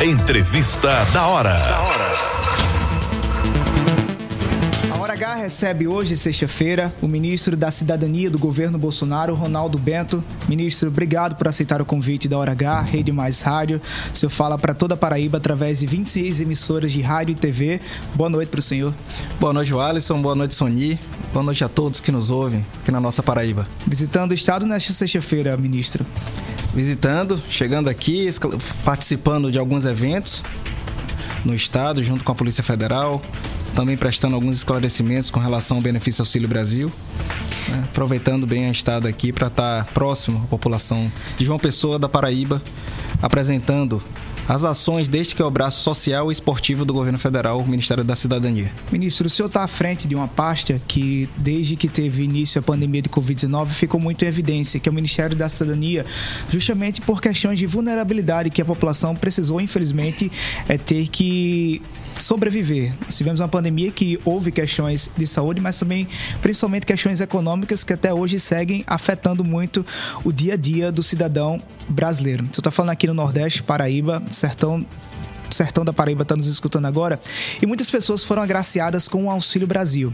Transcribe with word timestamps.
Entrevista 0.00 0.90
da 1.12 1.26
hora. 1.26 1.58
A 4.92 4.96
Hora 4.96 5.12
H 5.14 5.34
recebe 5.34 5.88
hoje, 5.88 6.16
sexta-feira, 6.16 6.94
o 7.02 7.08
ministro 7.08 7.56
da 7.56 7.68
Cidadania 7.72 8.30
do 8.30 8.38
governo 8.38 8.78
Bolsonaro, 8.78 9.34
Ronaldo 9.34 9.76
Bento. 9.76 10.22
Ministro, 10.48 10.86
obrigado 10.86 11.34
por 11.34 11.48
aceitar 11.48 11.82
o 11.82 11.84
convite 11.84 12.28
da 12.28 12.38
Hora 12.38 12.52
H, 12.52 12.82
Rede 12.82 13.10
Mais 13.10 13.42
Rádio. 13.42 13.80
O 14.14 14.16
senhor 14.16 14.30
fala 14.30 14.56
para 14.56 14.72
toda 14.72 14.94
a 14.94 14.96
Paraíba 14.96 15.38
através 15.38 15.80
de 15.80 15.88
26 15.88 16.42
emissoras 16.42 16.92
de 16.92 17.02
rádio 17.02 17.32
e 17.32 17.34
TV. 17.34 17.80
Boa 18.14 18.30
noite 18.30 18.50
para 18.50 18.60
o 18.60 18.62
senhor. 18.62 18.94
Boa 19.40 19.52
noite, 19.52 19.74
Alisson. 19.74 20.22
Boa 20.22 20.36
noite, 20.36 20.54
Soni. 20.54 20.96
Boa 21.32 21.42
noite 21.42 21.64
a 21.64 21.68
todos 21.68 21.98
que 21.98 22.12
nos 22.12 22.30
ouvem 22.30 22.64
aqui 22.80 22.92
na 22.92 23.00
nossa 23.00 23.20
Paraíba. 23.20 23.66
Visitando 23.84 24.30
o 24.30 24.34
estado 24.34 24.64
nesta 24.64 24.92
sexta-feira, 24.92 25.56
ministro 25.56 26.06
visitando, 26.74 27.40
chegando 27.48 27.88
aqui, 27.88 28.28
participando 28.84 29.50
de 29.50 29.58
alguns 29.58 29.84
eventos 29.84 30.42
no 31.44 31.54
estado, 31.54 32.02
junto 32.02 32.24
com 32.24 32.32
a 32.32 32.34
Polícia 32.34 32.62
Federal, 32.62 33.22
também 33.74 33.96
prestando 33.96 34.34
alguns 34.34 34.56
esclarecimentos 34.56 35.30
com 35.30 35.40
relação 35.40 35.76
ao 35.76 35.82
benefício 35.82 36.22
Auxílio 36.22 36.48
Brasil. 36.48 36.92
Né? 37.68 37.84
Aproveitando 37.84 38.46
bem 38.46 38.66
a 38.66 38.70
estada 38.70 39.08
aqui 39.08 39.32
para 39.32 39.48
estar 39.48 39.84
próximo 39.86 40.42
à 40.44 40.46
população 40.46 41.10
de 41.36 41.44
João 41.44 41.58
Pessoa 41.58 41.98
da 41.98 42.08
Paraíba, 42.08 42.62
apresentando 43.22 44.02
as 44.48 44.64
ações 44.64 45.08
desde 45.08 45.34
que 45.34 45.42
é 45.42 45.44
o 45.44 45.50
braço 45.50 45.82
social 45.82 46.30
e 46.30 46.32
esportivo 46.32 46.84
do 46.84 46.94
governo 46.94 47.18
federal, 47.18 47.62
Ministério 47.66 48.02
da 48.02 48.16
Cidadania. 48.16 48.72
Ministro, 48.90 49.26
o 49.26 49.30
senhor 49.30 49.48
está 49.48 49.62
à 49.62 49.68
frente 49.68 50.08
de 50.08 50.14
uma 50.14 50.26
pasta 50.26 50.80
que, 50.88 51.28
desde 51.36 51.76
que 51.76 51.86
teve 51.86 52.22
início 52.22 52.58
a 52.58 52.62
pandemia 52.62 53.02
de 53.02 53.10
Covid-19, 53.10 53.66
ficou 53.66 54.00
muito 54.00 54.24
em 54.24 54.28
evidência, 54.28 54.80
que 54.80 54.88
é 54.88 54.90
o 54.90 54.94
Ministério 54.94 55.36
da 55.36 55.48
Cidadania, 55.50 56.06
justamente 56.48 57.02
por 57.02 57.20
questões 57.20 57.58
de 57.58 57.66
vulnerabilidade 57.66 58.48
que 58.48 58.62
a 58.62 58.64
população 58.64 59.14
precisou, 59.14 59.60
infelizmente, 59.60 60.32
é, 60.66 60.78
ter 60.78 61.08
que 61.08 61.82
sobreviver. 62.18 62.92
Nós 63.04 63.16
tivemos 63.16 63.40
uma 63.40 63.48
pandemia 63.48 63.90
que 63.90 64.18
houve 64.24 64.52
questões 64.52 65.10
de 65.16 65.26
saúde, 65.26 65.60
mas 65.60 65.78
também 65.78 66.08
principalmente 66.40 66.86
questões 66.86 67.20
econômicas 67.20 67.84
que 67.84 67.92
até 67.92 68.12
hoje 68.12 68.38
seguem 68.38 68.84
afetando 68.86 69.44
muito 69.44 69.84
o 70.24 70.32
dia 70.32 70.54
a 70.54 70.56
dia 70.56 70.92
do 70.92 71.02
cidadão 71.02 71.60
brasileiro. 71.88 72.44
Você 72.52 72.60
está 72.60 72.70
falando 72.70 72.90
aqui 72.90 73.06
no 73.06 73.14
Nordeste, 73.14 73.62
Paraíba, 73.62 74.22
sertão 74.30 74.84
sertão 75.50 75.84
da 75.84 75.92
Paraíba 75.92 76.22
está 76.22 76.36
nos 76.36 76.46
escutando 76.46 76.86
agora, 76.86 77.18
e 77.60 77.66
muitas 77.66 77.88
pessoas 77.88 78.24
foram 78.24 78.42
agraciadas 78.42 79.08
com 79.08 79.24
o 79.24 79.30
Auxílio 79.30 79.66
Brasil. 79.66 80.12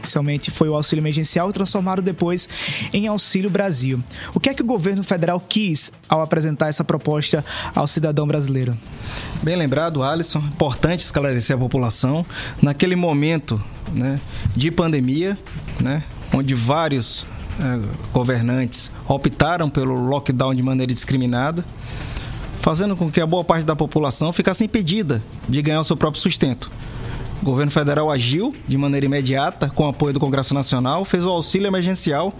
Inicialmente 0.00 0.50
foi 0.50 0.68
o 0.68 0.74
auxílio 0.74 1.02
emergencial 1.02 1.52
transformaram 1.52 2.02
depois 2.02 2.48
em 2.92 3.06
Auxílio 3.06 3.50
Brasil. 3.50 4.02
O 4.34 4.40
que 4.40 4.48
é 4.48 4.54
que 4.54 4.62
o 4.62 4.64
governo 4.64 5.02
federal 5.02 5.38
quis 5.46 5.92
ao 6.08 6.22
apresentar 6.22 6.68
essa 6.68 6.82
proposta 6.82 7.44
ao 7.74 7.86
cidadão 7.86 8.26
brasileiro? 8.26 8.76
Bem 9.42 9.56
lembrado, 9.56 10.02
Alisson. 10.02 10.38
Importante 10.38 11.00
esclarecer 11.00 11.54
a 11.54 11.58
população. 11.58 12.24
Naquele 12.62 12.96
momento 12.96 13.62
né, 13.92 14.18
de 14.56 14.70
pandemia, 14.70 15.38
né, 15.78 16.02
onde 16.32 16.54
vários 16.54 17.26
é, 17.58 17.78
governantes 18.12 18.90
optaram 19.06 19.68
pelo 19.68 19.94
lockdown 19.94 20.54
de 20.54 20.62
maneira 20.62 20.92
discriminada, 20.92 21.64
fazendo 22.60 22.96
com 22.96 23.10
que 23.10 23.20
a 23.20 23.26
boa 23.26 23.42
parte 23.42 23.64
da 23.64 23.74
população 23.74 24.32
ficasse 24.32 24.64
impedida 24.64 25.22
de 25.48 25.60
ganhar 25.60 25.80
o 25.80 25.84
seu 25.84 25.96
próprio 25.96 26.20
sustento. 26.20 26.70
O 27.40 27.44
governo 27.44 27.72
federal 27.72 28.10
agiu 28.10 28.54
de 28.68 28.76
maneira 28.76 29.06
imediata, 29.06 29.70
com 29.70 29.84
o 29.84 29.88
apoio 29.88 30.12
do 30.12 30.20
Congresso 30.20 30.52
Nacional, 30.52 31.04
fez 31.06 31.24
o 31.24 31.30
auxílio 31.30 31.66
emergencial, 31.66 32.34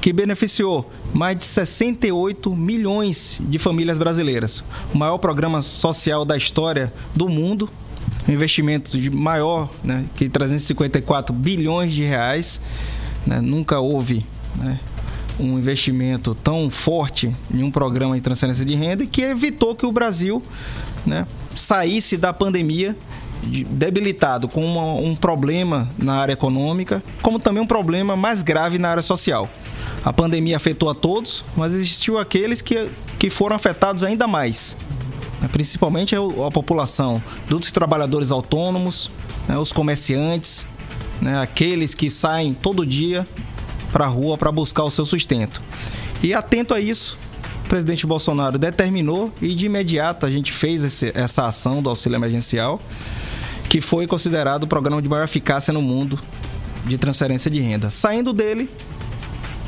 que 0.00 0.12
beneficiou 0.12 0.90
mais 1.12 1.36
de 1.36 1.44
68 1.44 2.54
milhões 2.56 3.38
de 3.40 3.58
famílias 3.58 3.98
brasileiras. 3.98 4.64
O 4.94 4.98
maior 4.98 5.18
programa 5.18 5.60
social 5.60 6.24
da 6.24 6.36
história 6.36 6.92
do 7.14 7.28
mundo, 7.28 7.68
um 8.26 8.32
investimento 8.32 8.96
de 8.98 9.10
maior 9.10 9.68
né, 9.82 10.06
que 10.16 10.28
354 10.28 11.34
bilhões 11.34 11.92
de 11.92 12.02
reais. 12.02 12.60
Né, 13.26 13.40
nunca 13.40 13.78
houve 13.78 14.26
né, 14.56 14.78
um 15.38 15.58
investimento 15.58 16.34
tão 16.34 16.70
forte 16.70 17.34
em 17.52 17.62
um 17.62 17.70
programa 17.70 18.14
de 18.14 18.20
transferência 18.20 18.64
de 18.64 18.74
renda 18.74 19.04
que 19.06 19.22
evitou 19.22 19.74
que 19.74 19.86
o 19.86 19.92
Brasil 19.92 20.42
né, 21.04 21.26
saísse 21.54 22.16
da 22.16 22.32
pandemia 22.32 22.96
debilitado 23.42 24.48
com 24.48 24.64
uma, 24.64 24.94
um 24.94 25.14
problema 25.14 25.88
na 25.98 26.14
área 26.14 26.32
econômica, 26.32 27.02
como 27.20 27.38
também 27.38 27.62
um 27.62 27.66
problema 27.66 28.16
mais 28.16 28.42
grave 28.42 28.78
na 28.78 28.88
área 28.88 29.02
social. 29.02 29.48
A 30.04 30.12
pandemia 30.12 30.56
afetou 30.56 30.88
a 30.88 30.94
todos, 30.94 31.44
mas 31.56 31.74
existiu 31.74 32.18
aqueles 32.18 32.62
que, 32.62 32.88
que 33.18 33.28
foram 33.28 33.56
afetados 33.56 34.02
ainda 34.02 34.26
mais. 34.26 34.76
Né, 35.40 35.48
principalmente 35.52 36.14
a, 36.14 36.50
população 36.50 37.22
dos 37.48 37.70
trabalhadores 37.70 38.30
autônomos, 38.30 39.10
né, 39.48 39.58
os 39.58 39.72
comerciantes, 39.72 40.66
né, 41.20 41.40
aqueles 41.40 41.94
que 41.94 42.08
saem 42.08 42.54
todo 42.54 42.86
dia 42.86 43.26
para 43.94 44.06
a 44.06 44.08
rua 44.08 44.36
para 44.36 44.50
buscar 44.50 44.82
o 44.82 44.90
seu 44.90 45.06
sustento. 45.06 45.62
E 46.20 46.34
atento 46.34 46.74
a 46.74 46.80
isso, 46.80 47.16
o 47.64 47.68
presidente 47.68 48.04
Bolsonaro 48.04 48.58
determinou 48.58 49.32
e 49.40 49.54
de 49.54 49.66
imediato 49.66 50.26
a 50.26 50.30
gente 50.32 50.52
fez 50.52 50.82
esse, 50.82 51.12
essa 51.14 51.46
ação 51.46 51.80
do 51.80 51.88
auxílio 51.88 52.16
emergencial, 52.16 52.80
que 53.68 53.80
foi 53.80 54.08
considerado 54.08 54.64
o 54.64 54.66
programa 54.66 55.00
de 55.00 55.08
maior 55.08 55.22
eficácia 55.22 55.72
no 55.72 55.80
mundo 55.80 56.18
de 56.84 56.98
transferência 56.98 57.48
de 57.48 57.60
renda. 57.60 57.88
Saindo 57.88 58.32
dele, 58.32 58.68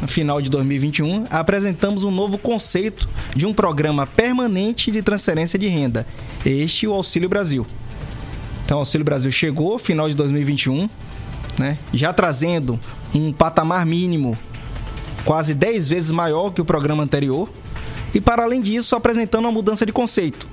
no 0.02 0.08
final 0.08 0.42
de 0.42 0.50
2021, 0.50 1.26
apresentamos 1.30 2.02
um 2.02 2.10
novo 2.10 2.36
conceito 2.36 3.08
de 3.34 3.46
um 3.46 3.54
programa 3.54 4.08
permanente 4.08 4.90
de 4.90 5.02
transferência 5.02 5.56
de 5.56 5.68
renda. 5.68 6.04
Este 6.44 6.84
o 6.88 6.92
Auxílio 6.92 7.28
Brasil. 7.28 7.64
Então, 8.64 8.78
o 8.78 8.80
Auxílio 8.80 9.04
Brasil 9.04 9.30
chegou 9.30 9.78
final 9.78 10.08
de 10.08 10.16
2021, 10.16 10.90
né, 11.60 11.78
já 11.94 12.12
trazendo 12.12 12.78
um 13.20 13.32
patamar 13.32 13.84
mínimo 13.86 14.36
quase 15.24 15.54
10 15.54 15.88
vezes 15.88 16.10
maior 16.10 16.50
que 16.50 16.60
o 16.60 16.64
programa 16.64 17.02
anterior 17.02 17.48
e, 18.14 18.20
para 18.20 18.44
além 18.44 18.62
disso, 18.62 18.94
apresentando 18.94 19.44
uma 19.44 19.52
mudança 19.52 19.84
de 19.84 19.92
conceito. 19.92 20.46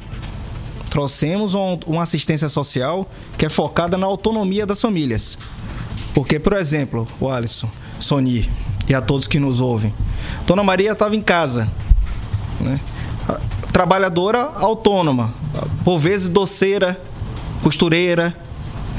Trouxemos 0.89 1.53
uma 1.53 2.03
assistência 2.03 2.49
social 2.49 3.09
que 3.37 3.45
é 3.45 3.49
focada 3.49 3.97
na 3.97 4.05
autonomia 4.05 4.65
das 4.65 4.81
famílias. 4.81 5.37
Porque, 6.13 6.39
por 6.39 6.53
exemplo, 6.53 7.07
o 7.19 7.29
Alisson, 7.29 7.69
Sony 7.99 8.49
e 8.87 8.93
a 8.93 9.01
todos 9.01 9.27
que 9.27 9.39
nos 9.39 9.59
ouvem, 9.59 9.93
Dona 10.45 10.63
Maria 10.63 10.91
estava 10.91 11.15
em 11.15 11.21
casa, 11.21 11.69
né? 12.59 12.79
trabalhadora 13.71 14.51
autônoma, 14.55 15.33
por 15.83 15.97
vezes 15.97 16.29
doceira, 16.29 17.01
costureira, 17.63 18.35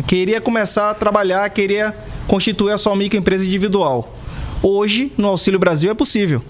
queria 0.07 0.41
começar 0.41 0.91
a 0.91 0.95
trabalhar, 0.95 1.49
queria 1.51 1.95
constituir 2.27 2.73
a 2.73 2.79
sua 2.79 2.95
microempresa 2.97 3.45
individual. 3.45 4.15
Hoje, 4.63 5.13
no 5.17 5.29
Auxílio 5.29 5.59
Brasil, 5.59 5.91
é 5.91 5.95
possível. 5.95 6.43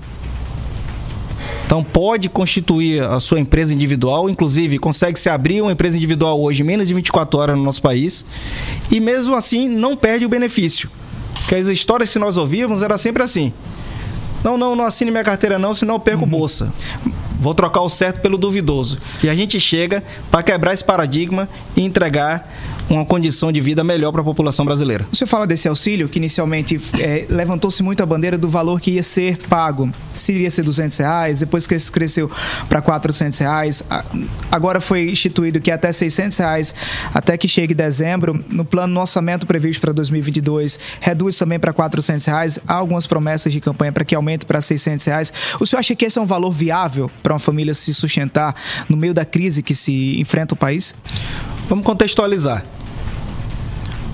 Então, 1.66 1.82
pode 1.82 2.28
constituir 2.28 3.02
a 3.02 3.18
sua 3.18 3.40
empresa 3.40 3.74
individual, 3.74 4.30
inclusive 4.30 4.78
consegue 4.78 5.18
se 5.18 5.28
abrir 5.28 5.60
uma 5.60 5.72
empresa 5.72 5.96
individual 5.96 6.40
hoje 6.40 6.62
em 6.62 6.64
menos 6.64 6.86
de 6.86 6.94
24 6.94 7.38
horas 7.40 7.56
no 7.56 7.64
nosso 7.64 7.82
país, 7.82 8.24
e 8.90 9.00
mesmo 9.00 9.34
assim 9.34 9.68
não 9.68 9.96
perde 9.96 10.24
o 10.24 10.28
benefício. 10.28 10.88
Porque 11.34 11.56
as 11.56 11.66
histórias 11.66 12.12
que 12.12 12.18
nós 12.18 12.36
ouvíamos 12.36 12.82
era 12.82 12.96
sempre 12.96 13.22
assim: 13.22 13.52
não, 14.44 14.56
não, 14.56 14.76
não 14.76 14.84
assine 14.84 15.10
minha 15.10 15.24
carteira 15.24 15.58
não, 15.58 15.74
senão 15.74 15.94
eu 15.94 16.00
perco 16.00 16.24
uhum. 16.24 16.30
bolsa. 16.30 16.72
Vou 17.40 17.54
trocar 17.54 17.80
o 17.80 17.88
certo 17.88 18.20
pelo 18.20 18.38
duvidoso. 18.38 18.98
E 19.22 19.28
a 19.28 19.34
gente 19.34 19.58
chega 19.58 20.02
para 20.30 20.42
quebrar 20.42 20.72
esse 20.72 20.84
paradigma 20.84 21.48
e 21.76 21.82
entregar 21.82 22.50
uma 22.88 23.04
condição 23.04 23.50
de 23.50 23.60
vida 23.60 23.82
melhor 23.82 24.12
para 24.12 24.20
a 24.20 24.24
população 24.24 24.64
brasileira. 24.64 25.06
Você 25.12 25.26
fala 25.26 25.46
desse 25.46 25.68
auxílio 25.68 26.08
que 26.08 26.18
inicialmente 26.18 26.80
é, 26.98 27.26
levantou-se 27.28 27.82
muito 27.82 28.02
a 28.02 28.06
bandeira 28.06 28.36
do 28.36 28.48
valor 28.48 28.80
que 28.80 28.92
ia 28.92 29.02
ser 29.02 29.36
pago. 29.48 29.90
Se 30.14 30.32
iria 30.32 30.50
ser 30.50 30.62
200 30.62 30.98
reais, 30.98 31.40
depois 31.40 31.66
que 31.66 31.76
cresceu 31.90 32.30
para 32.68 32.80
400 32.80 33.38
reais, 33.38 33.82
agora 34.50 34.80
foi 34.80 35.10
instituído 35.10 35.60
que 35.60 35.70
até 35.70 35.90
600 35.90 36.38
reais, 36.38 36.74
até 37.12 37.36
que 37.36 37.48
chegue 37.48 37.74
dezembro. 37.74 38.44
No 38.48 38.64
plano 38.64 38.94
no 38.94 39.00
orçamento 39.00 39.46
previsto 39.46 39.80
para 39.80 39.92
2022 39.92 40.78
reduz 41.00 41.36
também 41.36 41.58
para 41.58 41.72
400 41.72 42.24
reais. 42.26 42.58
Há 42.66 42.74
algumas 42.74 43.06
promessas 43.06 43.52
de 43.52 43.60
campanha 43.60 43.92
para 43.92 44.04
que 44.04 44.14
aumente 44.14 44.46
para 44.46 44.60
600 44.60 45.06
reais. 45.06 45.32
O 45.58 45.66
senhor 45.66 45.80
acha 45.80 45.94
que 45.94 46.04
esse 46.04 46.18
é 46.18 46.22
um 46.22 46.26
valor 46.26 46.52
viável 46.52 47.10
para 47.22 47.32
uma 47.32 47.38
família 47.38 47.74
se 47.74 47.92
sustentar 47.92 48.54
no 48.88 48.96
meio 48.96 49.14
da 49.14 49.24
crise 49.24 49.62
que 49.62 49.74
se 49.74 50.20
enfrenta 50.20 50.54
o 50.54 50.56
país? 50.56 50.94
Vamos 51.68 51.84
contextualizar. 51.84 52.64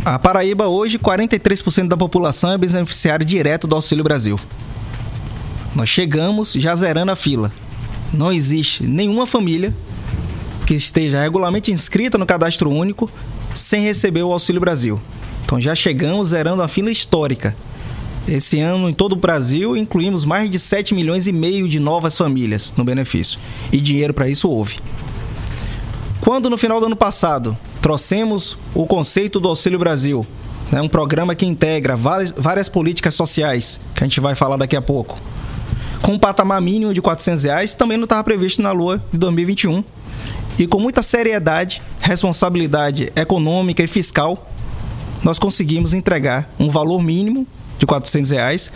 A 0.05 0.19
Paraíba 0.19 0.69
hoje, 0.69 0.99
43% 0.99 1.89
da 1.89 1.97
população 1.97 2.53
é 2.53 2.59
beneficiária 2.59 3.27
direto 3.27 3.67
do 3.67 3.75
Auxílio 3.75 4.05
Brasil. 4.05 4.39
Nós 5.75 5.89
chegamos 5.89 6.53
já 6.53 6.75
zerando 6.75 7.13
a 7.13 7.17
fila. 7.17 7.53
Não 8.13 8.33
existe 8.33 8.85
nenhuma 8.85 9.27
família 9.27 9.75
que 10.67 10.75
esteja 10.75 11.21
regularmente 11.21 11.73
inscrita 11.73 12.17
no 12.17 12.25
cadastro 12.25 12.71
único 12.71 13.11
sem 13.55 13.83
receber 13.83 14.23
o 14.23 14.33
Auxílio 14.33 14.61
Brasil. 14.61 15.01
Então 15.45 15.61
já 15.61 15.75
chegamos 15.75 16.29
zerando 16.29 16.63
a 16.63 16.69
fila 16.69 16.91
histórica. 16.91 17.57
Esse 18.29 18.61
ano, 18.61 18.89
em 18.89 18.95
todo 18.95 19.13
o 19.13 19.17
Brasil, 19.17 19.77
incluímos 19.77 20.25
mais 20.25 20.49
de 20.49 20.59
7 20.59 20.95
milhões 20.95 21.27
e 21.27 21.33
meio 21.33 21.69
de 21.69 21.81
novas 21.81 22.17
famílias 22.17 22.73
no 22.77 22.85
benefício. 22.85 23.41
E 23.73 23.81
dinheiro 23.81 24.15
para 24.15 24.29
isso 24.29 24.49
houve. 24.49 24.79
Quando 26.21 26.51
no 26.51 26.59
final 26.59 26.79
do 26.81 26.87
ano 26.87 26.97
passado 26.97 27.57
trouxemos 27.81 28.57
o 28.75 28.87
conceito 28.87 29.41
do 29.41 29.49
Auxílio 29.49 29.79
Brasil, 29.79 30.27
né, 30.71 30.81
um 30.81 30.89
programa 30.89 31.35
que 31.35 31.47
integra 31.47 31.97
várias, 31.97 32.31
várias 32.33 32.69
políticas 32.69 33.15
sociais, 33.15 33.81
que 33.95 34.05
a 34.05 34.07
gente 34.07 34.21
vai 34.21 34.35
falar 34.35 34.57
daqui 34.57 34.77
a 34.77 34.83
pouco, 34.83 35.19
com 36.03 36.13
um 36.13 36.19
patamar 36.19 36.61
mínimo 36.61 36.93
de 36.93 37.01
400 37.01 37.45
reais, 37.45 37.75
também 37.75 37.97
não 37.97 38.05
estava 38.05 38.23
previsto 38.23 38.61
na 38.61 38.71
lua 38.71 39.03
de 39.13 39.19
2021. 39.19 39.83
E 40.59 40.67
com 40.67 40.79
muita 40.79 41.03
seriedade, 41.03 41.81
responsabilidade 42.01 43.11
econômica 43.17 43.83
e 43.83 43.87
fiscal, 43.87 44.51
nós 45.23 45.39
conseguimos 45.39 45.95
entregar 45.95 46.51
um 46.59 46.69
valor 46.69 47.03
mínimo 47.03 47.47
de 47.81 47.87
400 47.87 48.31
reais, 48.31 48.71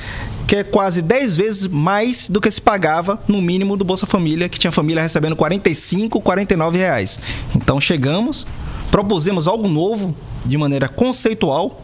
que 0.47 0.57
é 0.57 0.65
quase 0.65 1.03
10 1.03 1.37
vezes 1.37 1.67
mais 1.69 2.27
do 2.27 2.41
que 2.41 2.51
se 2.51 2.61
pagava 2.61 3.23
no 3.29 3.41
mínimo 3.41 3.77
do 3.77 3.85
Bolsa 3.85 4.07
Família, 4.07 4.49
que 4.49 4.59
tinha 4.59 4.73
família 4.73 5.03
recebendo 5.03 5.37
45, 5.37 6.21
49 6.23 6.79
reais. 6.79 7.21
Então 7.55 7.79
chegamos, 7.79 8.47
propusemos 8.91 9.47
algo 9.47 9.69
novo 9.69 10.17
de 10.45 10.57
maneira 10.57 10.89
conceitual 10.89 11.83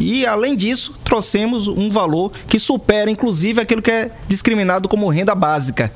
e, 0.00 0.26
além 0.26 0.56
disso, 0.56 0.98
trouxemos 1.04 1.68
um 1.68 1.90
valor 1.90 2.32
que 2.48 2.58
supera, 2.58 3.10
inclusive, 3.10 3.60
aquilo 3.60 3.82
que 3.82 3.90
é 3.90 4.10
discriminado 4.26 4.88
como 4.88 5.08
renda 5.08 5.34
básica, 5.34 5.92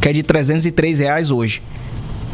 que 0.00 0.08
é 0.08 0.12
de 0.12 0.22
303 0.22 0.98
reais 0.98 1.30
hoje. 1.30 1.62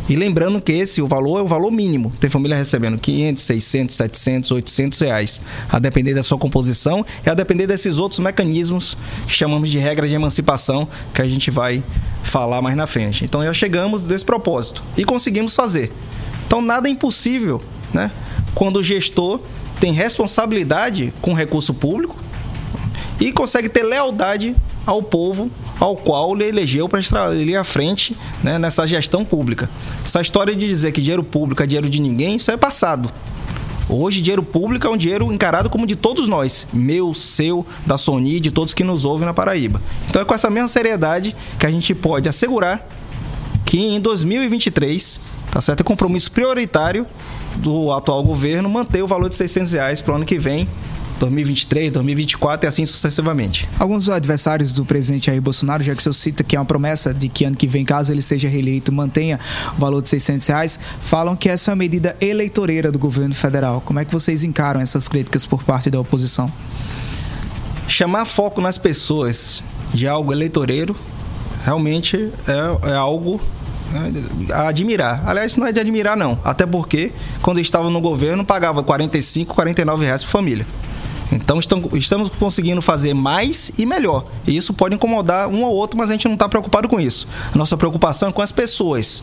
E 0.08 0.16
lembrando 0.16 0.60
que 0.60 0.72
esse 0.72 1.02
o 1.02 1.06
valor 1.06 1.38
é 1.38 1.43
o 1.43 1.46
valor 1.46 1.70
mínimo. 1.70 2.10
Tem 2.19 2.31
família 2.31 2.56
recebendo 2.56 2.99
500, 2.99 3.43
600, 3.43 3.94
700, 3.94 4.50
800 4.52 5.00
reais. 5.00 5.43
A 5.69 5.78
depender 5.78 6.14
da 6.14 6.22
sua 6.22 6.38
composição 6.38 7.05
e 7.25 7.28
a 7.28 7.34
depender 7.34 7.66
desses 7.66 7.99
outros 7.99 8.19
mecanismos 8.19 8.96
que 9.26 9.32
chamamos 9.32 9.70
de 9.70 9.78
regra 9.78 10.08
de 10.08 10.14
emancipação, 10.14 10.88
que 11.12 11.20
a 11.20 11.28
gente 11.28 11.50
vai 11.50 11.82
falar 12.22 12.62
mais 12.62 12.76
na 12.76 12.87
frente. 12.87 13.25
Então 13.25 13.44
já 13.44 13.52
chegamos 13.52 14.00
desse 14.00 14.25
propósito 14.25 14.82
e 14.96 15.05
conseguimos 15.05 15.55
fazer. 15.55 15.93
Então 16.46 16.62
nada 16.62 16.88
é 16.88 16.90
impossível, 16.90 17.62
né? 17.93 18.10
Quando 18.55 18.78
o 18.78 18.82
gestor 18.82 19.40
tem 19.78 19.93
responsabilidade 19.93 21.12
com 21.20 21.32
o 21.32 21.34
recurso 21.34 21.75
público 21.75 22.16
e 23.20 23.31
consegue 23.32 23.69
ter 23.69 23.82
lealdade 23.82 24.56
ao 24.86 25.02
povo 25.02 25.50
ao 25.78 25.96
qual 25.96 26.34
ele 26.34 26.44
elegeu 26.48 26.88
para 26.88 26.98
estar 26.98 27.26
ali 27.26 27.54
à 27.54 27.62
frente 27.62 28.16
né, 28.42 28.58
nessa 28.58 28.86
gestão 28.86 29.25
pública. 29.25 29.69
Essa 30.04 30.20
história 30.20 30.54
de 30.54 30.66
dizer 30.66 30.92
que 30.92 31.00
dinheiro 31.00 31.22
público 31.22 31.62
é 31.62 31.66
dinheiro 31.66 31.88
de 31.88 32.00
ninguém, 32.00 32.36
isso 32.36 32.50
é 32.50 32.56
passado. 32.56 33.10
Hoje, 33.90 34.20
dinheiro 34.20 34.42
público 34.42 34.86
é 34.86 34.90
um 34.90 34.96
dinheiro 34.98 35.32
encarado 35.32 35.70
como 35.70 35.86
de 35.86 35.96
todos 35.96 36.28
nós, 36.28 36.66
meu, 36.72 37.14
seu, 37.14 37.66
da 37.86 37.96
Sony, 37.96 38.38
de 38.38 38.50
todos 38.50 38.75
que 38.75 38.84
nos 38.84 39.06
ouvem 39.06 39.25
na 39.25 39.32
Paraíba. 39.32 39.80
Então 40.10 40.20
é 40.20 40.25
com 40.26 40.34
essa 40.34 40.50
mesma 40.50 40.69
seriedade 40.69 41.34
que 41.58 41.64
a 41.64 41.70
gente 41.70 41.94
pode 41.94 42.28
assegurar 42.28 42.86
que 43.64 43.78
em 43.78 44.00
2023, 44.00 45.20
tá 45.50 45.62
certo, 45.62 45.81
é 45.81 45.84
compromisso 45.84 46.31
prioritário 46.32 47.06
do 47.56 47.90
atual 47.92 48.22
governo 48.22 48.69
manter 48.69 49.02
o 49.02 49.06
valor 49.06 49.28
de 49.28 49.36
600 49.36 49.72
reais 49.72 50.00
para 50.00 50.12
o 50.12 50.16
ano 50.16 50.24
que 50.26 50.38
vem 50.38 50.69
2023, 51.19 51.93
2024 51.93 52.67
e 52.67 52.69
assim 52.69 52.87
sucessivamente. 52.87 53.69
Alguns 53.79 54.09
adversários 54.09 54.73
do 54.73 54.85
presidente 54.85 55.26
Jair 55.26 55.43
Bolsonaro, 55.43 55.82
já 55.82 55.94
que 55.94 56.00
o 56.00 56.03
senhor 56.03 56.12
cita 56.12 56.44
que 56.44 56.56
é 56.56 56.59
uma 56.59 56.65
promessa 56.65 57.12
de 57.12 57.29
que 57.29 57.44
ano 57.44 57.56
que 57.56 57.67
vem, 57.67 57.85
caso 57.85 58.12
ele 58.12 58.23
seja 58.23 58.49
reeleito, 58.49 58.93
mantenha 58.93 59.38
o 59.76 59.81
valor 59.81 60.03
de 60.03 60.09
600 60.09 60.47
reais, 60.47 60.81
falam 61.03 61.37
que 61.37 61.49
essa 61.49 61.70
é 61.70 61.73
uma 61.73 61.79
medida 61.79 62.17
eleitoreira 62.20 62.91
do 62.91 62.99
governo 62.99 63.35
federal. 63.35 63.81
Como 63.81 63.99
é 63.99 64.05
que 64.05 64.12
vocês 64.12 64.44
encaram 64.44 64.81
essas 64.81 65.09
críticas 65.09 65.44
por 65.44 65.62
parte 65.62 65.91
da 65.91 66.00
oposição? 66.00 66.50
Chamar 67.87 68.25
foco 68.25 68.61
nas 68.61 68.79
pessoas 68.79 69.62
de 69.93 70.06
algo 70.06 70.32
eleitoreiro 70.32 70.94
realmente 71.65 72.31
é, 72.47 72.91
é 72.91 72.94
algo 72.94 73.41
né, 73.91 74.12
a 74.53 74.69
admirar. 74.69 75.23
Aliás, 75.26 75.56
não 75.56 75.67
é 75.67 75.73
de 75.73 75.81
admirar, 75.81 76.17
não. 76.17 76.38
Até 76.44 76.67
porque, 76.67 77.12
quando 77.43 77.61
estava 77.61 77.91
no 77.91 78.00
governo, 78.00 78.44
pagava 78.44 78.82
45, 78.82 79.55
49 79.55 80.05
reais 80.05 80.23
por 80.23 80.31
família. 80.31 80.67
Então 81.30 81.58
estamos 81.58 82.30
conseguindo 82.38 82.80
fazer 82.80 83.12
mais 83.14 83.70
e 83.76 83.84
melhor. 83.84 84.25
E 84.46 84.56
isso 84.56 84.72
pode 84.72 84.94
incomodar 84.94 85.48
um 85.48 85.62
ou 85.62 85.75
outro, 85.75 85.98
mas 85.98 86.10
a 86.10 86.14
gente 86.14 86.26
não 86.26 86.34
está 86.34 86.48
preocupado 86.48 86.88
com 86.88 86.98
isso. 86.98 87.28
A 87.54 87.58
nossa 87.58 87.76
preocupação 87.76 88.30
é 88.30 88.32
com 88.32 88.40
as 88.40 88.50
pessoas. 88.50 89.22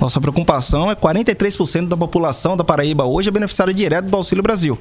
Nossa 0.00 0.20
preocupação 0.20 0.90
é 0.90 0.96
43% 0.96 1.88
da 1.88 1.96
população 1.96 2.56
da 2.56 2.64
Paraíba 2.64 3.04
hoje 3.04 3.28
é 3.28 3.32
beneficiária 3.32 3.72
direto 3.72 4.06
do 4.06 4.16
Auxílio 4.16 4.42
Brasil. 4.42 4.78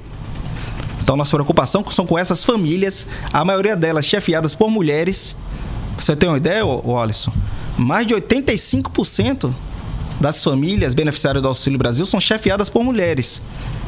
Então 1.01 1.15
nossa 1.15 1.31
preocupação 1.31 1.85
são 1.91 2.05
com 2.05 2.17
essas 2.17 2.43
famílias, 2.43 3.07
a 3.31 3.45
maioria 3.45 3.75
delas 3.75 4.05
chefiadas 4.05 4.55
por 4.55 4.69
mulheres. 4.69 5.35
Você 5.97 6.15
tem 6.15 6.27
uma 6.27 6.37
ideia, 6.37 6.63
Alisson? 6.99 7.31
Mais 7.77 8.07
de 8.07 8.15
85% 8.15 9.53
das 10.19 10.43
famílias 10.43 10.93
beneficiárias 10.93 11.41
do 11.41 11.47
Auxílio 11.47 11.77
Brasil 11.77 12.05
são 12.05 12.19
chefiadas 12.19 12.69
por 12.69 12.83
mulheres. 12.83 13.41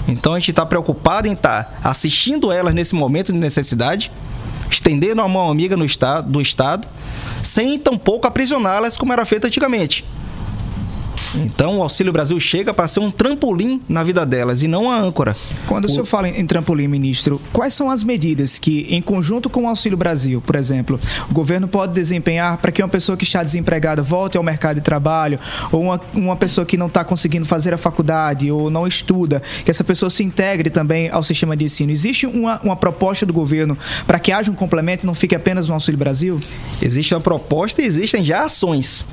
Então 0.07 0.33
a 0.33 0.39
gente 0.39 0.51
está 0.51 0.65
preocupado 0.65 1.27
em 1.27 1.33
estar 1.33 1.63
tá 1.63 1.89
assistindo 1.89 2.51
elas 2.51 2.74
nesse 2.74 2.95
momento 2.95 3.33
de 3.33 3.38
necessidade, 3.38 4.12
estendendo 4.69 5.21
a 5.21 5.27
mão 5.27 5.50
amiga 5.50 5.75
no 5.75 5.86
estado, 5.86 6.31
do 6.31 6.42
Estado, 6.42 6.88
sem 7.44 7.77
tampouco 7.77 8.27
aprisioná-las 8.27 8.95
como 8.95 9.13
era 9.13 9.25
feito 9.25 9.48
antigamente. 9.48 10.06
Então 11.38 11.78
o 11.78 11.84
Auxílio 11.84 12.12
Brasil 12.12 12.39
chega 12.39 12.74
para 12.74 12.88
ser 12.88 13.00
um 13.00 13.12
trampolim 13.12 13.81
na 13.88 14.04
vida 14.04 14.25
delas 14.25 14.62
e 14.62 14.68
não 14.68 14.89
a 14.89 14.98
âncora. 14.98 15.36
Quando 15.68 15.86
o, 15.86 15.88
o 15.88 15.89
senhor 15.89 16.06
fala 16.06 16.28
em 16.28 16.45
trampolim, 16.45 16.88
ministro, 16.88 17.42
quais 17.54 17.74
são 17.74 17.89
as 17.89 18.04
medidas 18.04 18.57
que, 18.57 18.88
em 18.89 19.01
conjunto 19.01 19.50
com 19.50 19.63
o 19.63 19.68
Auxílio 19.68 19.98
Brasil, 19.98 20.42
por 20.42 20.56
exemplo, 20.56 21.00
o 21.30 21.34
governo 21.34 21.68
pode 21.68 21.94
desempenhar 21.94 22.57
para 22.57 22.72
que 22.72 22.81
uma 22.81 22.89
pessoa 22.89 23.18
que 23.18 23.24
está 23.24 23.44
desempregada 23.44 24.01
volte 24.01 24.38
ao 24.38 24.44
mercado 24.44 24.78
de 24.78 24.81
trabalho, 24.81 25.39
ou 25.72 25.81
uma, 25.81 26.01
uma 26.13 26.36
pessoa 26.36 26.66
que 26.66 26.78
não 26.78 26.88
está 26.88 27.04
conseguindo 27.04 27.45
fazer 27.45 27.74
a 27.74 27.78
faculdade 27.78 28.51
ou 28.51 28.69
não 28.69 28.88
estuda, 28.88 29.42
que 29.63 29.72
essa 29.72 29.83
pessoa 29.83 30.10
se 30.10 30.24
integre 30.24 30.69
também 30.69 31.10
ao 31.10 31.24
sistema 31.24 31.56
de 31.56 31.66
ensino? 31.66 31.92
Existe 31.92 32.25
uma, 32.25 32.60
uma 32.62 32.75
proposta 32.75 33.25
do 33.25 33.33
governo 33.33 33.78
para 34.06 34.19
que 34.19 34.31
haja 34.31 34.51
um 34.51 34.56
complemento 34.56 35.06
e 35.06 35.07
não 35.07 35.16
fique 35.16 35.36
apenas 35.36 35.68
no 35.68 35.74
Auxílio 35.74 35.98
Brasil? 35.98 36.40
Existe 36.81 37.13
uma 37.13 37.22
proposta 37.22 37.81
e 37.81 37.86
existem 37.86 38.24
já 38.24 38.44
ações 38.44 39.06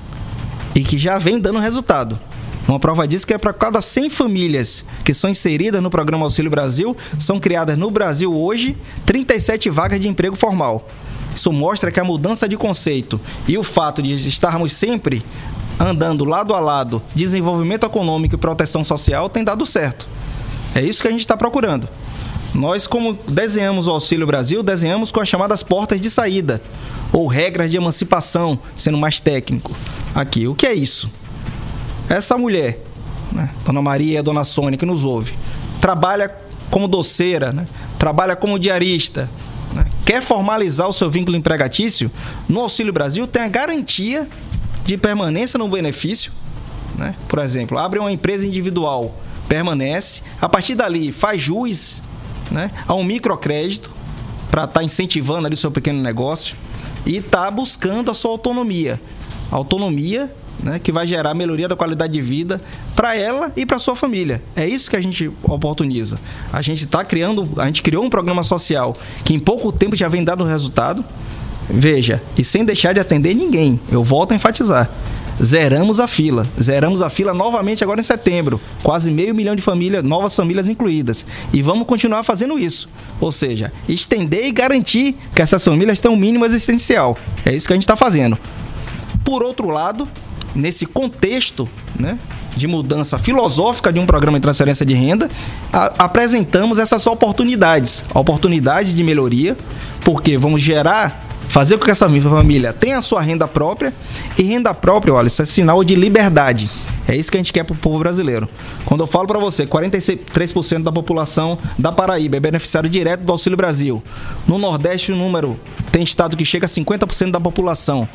e 0.75 0.83
que 0.83 0.99
já 0.99 1.19
vem 1.19 1.39
dando 1.39 1.59
resultado. 1.59 2.19
Uma 2.67 2.79
prova 2.81 3.07
disso 3.07 3.27
que 3.27 3.35
é 3.35 3.39
para 3.39 3.53
cada 3.53 3.81
100 3.81 4.09
famílias 4.11 4.85
que 5.05 5.13
são 5.13 5.29
inseridas 5.29 5.83
no 5.83 5.91
programa 5.91 6.25
Auxílio 6.25 6.51
Brasil, 6.51 6.97
são 7.19 7.39
criadas 7.39 7.77
no 7.77 7.91
Brasil 7.91 8.35
hoje 8.35 8.77
37 9.05 9.69
vagas 9.69 10.01
de 10.01 10.09
emprego 10.09 10.35
formal. 10.35 10.89
Isso 11.35 11.53
mostra 11.53 11.91
que 11.91 12.01
a 12.01 12.05
mudança 12.05 12.49
de 12.49 12.57
conceito 12.57 13.21
e 13.47 13.59
o 13.59 13.63
fato 13.63 14.01
de 14.01 14.15
estarmos 14.15 14.73
sempre 14.73 15.23
andando 15.79 16.25
lado 16.25 16.55
a 16.55 16.61
lado, 16.61 17.03
desenvolvimento 17.15 17.85
econômico 17.85 18.35
e 18.35 18.39
proteção 18.39 18.85
social 18.85 19.29
tem 19.29 19.45
dado 19.45 19.67
certo. 19.67 20.07
É 20.75 20.81
isso 20.81 21.03
que 21.03 21.09
a 21.09 21.11
gente 21.11 21.21
está 21.21 21.37
procurando. 21.37 21.89
Nós, 22.55 22.87
como 22.87 23.19
desenhamos 23.27 23.89
o 23.89 23.91
Auxílio 23.91 24.27
Brasil, 24.27 24.63
desenhamos 24.63 25.11
com 25.11 25.21
as 25.21 25.29
chamadas 25.29 25.63
portas 25.63 26.01
de 26.01 26.09
saída, 26.09 26.63
ou 27.15 27.29
regras 27.29 27.71
de 27.71 27.77
emancipação, 27.77 28.59
sendo 28.75 28.99
mais 28.99 29.21
técnico. 29.21 29.71
Aqui, 30.13 30.49
o 30.49 30.55
que 30.55 30.67
é 30.67 30.75
isso? 30.75 31.09
Essa 32.09 32.37
mulher, 32.37 32.81
né, 33.31 33.51
Dona 33.65 33.81
Maria 33.81 34.19
e 34.19 34.23
Dona 34.23 34.43
Sônia, 34.43 34.77
que 34.77 34.85
nos 34.85 35.05
ouve, 35.05 35.33
trabalha 35.81 36.29
como 36.71 36.89
doceira, 36.89 37.53
né, 37.53 37.67
trabalha 38.01 38.35
como 38.35 38.59
diarista, 38.59 39.31
né, 39.73 39.87
quer 40.05 40.21
formalizar 40.21 40.89
o 40.89 40.93
seu 40.93 41.09
vínculo 41.09 41.37
empregatício, 41.37 42.11
no 42.49 42.61
Auxílio 42.61 42.93
Brasil 42.93 43.29
tem 43.29 43.43
a 43.43 43.49
garantia 43.49 44.29
de 44.85 44.97
permanência 44.97 45.57
no 45.57 45.69
benefício. 45.69 46.33
Né? 46.97 47.15
Por 47.29 47.39
exemplo, 47.39 47.79
abre 47.79 48.01
uma 48.01 48.11
empresa 48.11 48.45
individual, 48.45 49.17
permanece, 49.49 50.21
a 50.41 50.49
partir 50.49 50.75
dali 50.75 51.13
faz 51.13 51.41
jus 51.41 52.03
né, 52.51 52.73
a 52.89 52.95
um 52.95 53.05
microcrédito 53.05 53.93
para 54.51 54.65
estar 54.65 54.81
tá 54.81 54.85
incentivando 54.85 55.47
ali 55.47 55.55
o 55.55 55.59
seu 55.59 55.71
pequeno 55.71 56.03
negócio 56.03 56.57
e 57.07 57.17
está 57.17 57.51
buscando 57.51 58.11
a 58.11 58.15
sua 58.15 58.31
autonomia. 58.31 59.01
Autonomia 59.51 60.31
né, 60.63 60.79
que 60.79 60.91
vai 60.91 61.07
gerar 61.07 61.35
melhoria 61.35 61.69
da 61.69 61.77
qualidade 61.77 62.13
de 62.13 62.23
vida 62.23 62.61
para 62.97 63.17
ela 63.17 63.53
e 63.57 63.67
para 63.67 63.79
sua 63.79 63.95
família. 63.95 64.43
É 64.57 64.67
isso 64.67 64.91
que 64.91 64.97
a 64.97 65.01
gente 65.01 65.31
oportuniza. 65.43 66.19
A 66.53 66.63
gente 66.63 66.85
está 66.85 67.05
criando, 67.05 67.49
a 67.59 67.67
gente 67.67 67.83
criou 67.83 68.05
um 68.05 68.11
programa 68.11 68.43
social 68.43 68.97
que 69.25 69.35
em 69.35 69.39
pouco 69.39 69.71
tempo 69.71 69.95
já 69.97 70.09
vem 70.09 70.25
dando 70.25 70.45
resultado. 70.45 71.05
Veja, 71.69 72.23
e 72.37 72.45
sem 72.45 72.63
deixar 72.65 72.93
de 72.93 73.01
atender 73.01 73.35
ninguém. 73.35 73.81
Eu 73.91 74.05
volto 74.05 74.33
a 74.33 74.35
enfatizar 74.35 74.91
zeramos 75.43 76.01
a 76.01 76.07
fila. 76.07 76.47
Zeramos 76.61 77.03
a 77.03 77.11
fila 77.11 77.35
novamente 77.35 77.83
agora 77.83 78.01
em 78.01 78.05
setembro. 78.05 78.61
Quase 78.83 79.11
meio 79.11 79.35
milhão 79.35 79.57
de 79.57 79.63
famílias, 79.63 80.03
novas 80.03 80.35
famílias 80.35 80.69
incluídas. 80.69 81.27
E 81.53 81.63
vamos 81.63 81.87
continuar 81.87 82.23
fazendo 82.23 82.59
isso. 82.59 82.89
Ou 83.21 83.33
seja, 83.33 83.73
estender 83.89 84.47
e 84.47 84.53
garantir 84.53 85.17
que 85.35 85.43
essas 85.43 85.65
famílias 85.65 86.01
têm 86.01 86.11
um 86.11 86.17
mínimo 86.17 86.45
existencial. 86.45 87.17
É 87.45 87.55
isso 87.55 87.67
que 87.67 87.73
a 87.73 87.77
gente 87.77 87.83
está 87.83 87.97
fazendo. 87.97 88.39
Por 89.25 89.43
outro 89.43 89.71
lado, 89.71 90.09
nesse 90.55 90.87
contexto 90.87 91.69
né, 91.99 92.19
de 92.57 92.67
mudança 92.67 93.19
filosófica 93.19 93.93
de 93.93 93.99
um 93.99 94.07
programa 94.07 94.39
de 94.39 94.43
transferência 94.43 94.85
de 94.87 94.95
renda, 94.95 95.31
a, 95.73 96.05
apresentamos 96.05 96.79
essas 96.79 97.07
oportunidades. 97.07 98.05
Oportunidades 98.15 98.95
de 98.95 99.03
melhoria, 99.03 99.57
porque 100.05 100.37
vamos 100.39 100.63
gerar 100.63 101.24
fazer 101.49 101.79
com 101.79 101.85
que 101.85 101.91
essa 101.91 102.09
família 102.09 102.73
tenha 102.73 102.99
a 102.99 103.03
sua 103.03 103.21
renda 103.21 103.47
própria. 103.47 103.93
E 104.37 104.43
renda 104.43 104.75
própria, 104.75 105.15
olha, 105.15 105.27
isso 105.27 105.43
é 105.43 105.45
sinal 105.45 105.83
de 105.85 105.95
liberdade. 105.95 106.69
É 107.07 107.15
isso 107.15 107.31
que 107.31 107.37
a 107.37 107.41
gente 107.41 107.53
quer 107.53 107.65
para 107.65 107.75
o 107.75 107.77
povo 107.77 107.99
brasileiro. 107.99 108.49
Quando 108.87 109.01
eu 109.01 109.07
falo 109.07 109.27
para 109.27 109.39
você, 109.39 109.67
43% 109.67 110.83
da 110.83 110.91
população 110.91 111.59
da 111.79 111.93
Paraíba 111.93 112.37
é 112.37 112.41
beneficiário 112.41 112.89
direto 112.89 113.21
do 113.21 113.33
Auxílio 113.33 113.57
Brasil. 113.57 114.03
No 114.47 114.59
Nordeste, 114.59 115.13
o 115.13 115.17
número 115.17 115.59
tem 115.93 116.03
estado 116.03 116.37
que 116.37 116.45
chega 116.45 116.65
a 116.67 116.69
50% 116.69 117.31
da 117.31 117.41
população. 117.41 118.09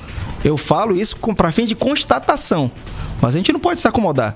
Eu 0.43 0.57
falo 0.57 0.99
isso 0.99 1.15
para 1.35 1.51
fim 1.51 1.65
de 1.65 1.75
constatação. 1.75 2.71
Mas 3.21 3.35
a 3.35 3.37
gente 3.37 3.53
não 3.53 3.59
pode 3.59 3.79
se 3.79 3.87
acomodar. 3.87 4.35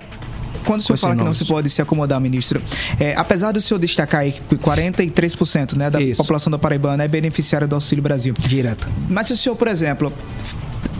Quando 0.64 0.82
o 0.82 0.84
senhor 0.84 0.98
fala 0.98 1.16
que 1.16 1.24
não 1.24 1.34
se 1.34 1.46
pode 1.46 1.70
se 1.70 1.82
acomodar, 1.82 2.20
ministro, 2.20 2.62
é, 3.00 3.16
apesar 3.16 3.52
do 3.52 3.62
senhor 3.62 3.80
destacar 3.80 4.22
aí 4.22 4.32
que 4.32 4.56
43% 4.56 5.74
né, 5.76 5.90
da 5.90 6.02
Isso. 6.02 6.22
população 6.22 6.52
da 6.52 6.58
Paraibana 6.58 7.04
é 7.04 7.08
beneficiária 7.08 7.68
do 7.68 7.76
Auxílio 7.76 8.02
Brasil. 8.04 8.34
Direto. 8.40 8.88
Mas 9.10 9.28
se 9.28 9.34
o 9.34 9.38
senhor, 9.38 9.56
por 9.56 9.68
exemplo, 9.68 10.12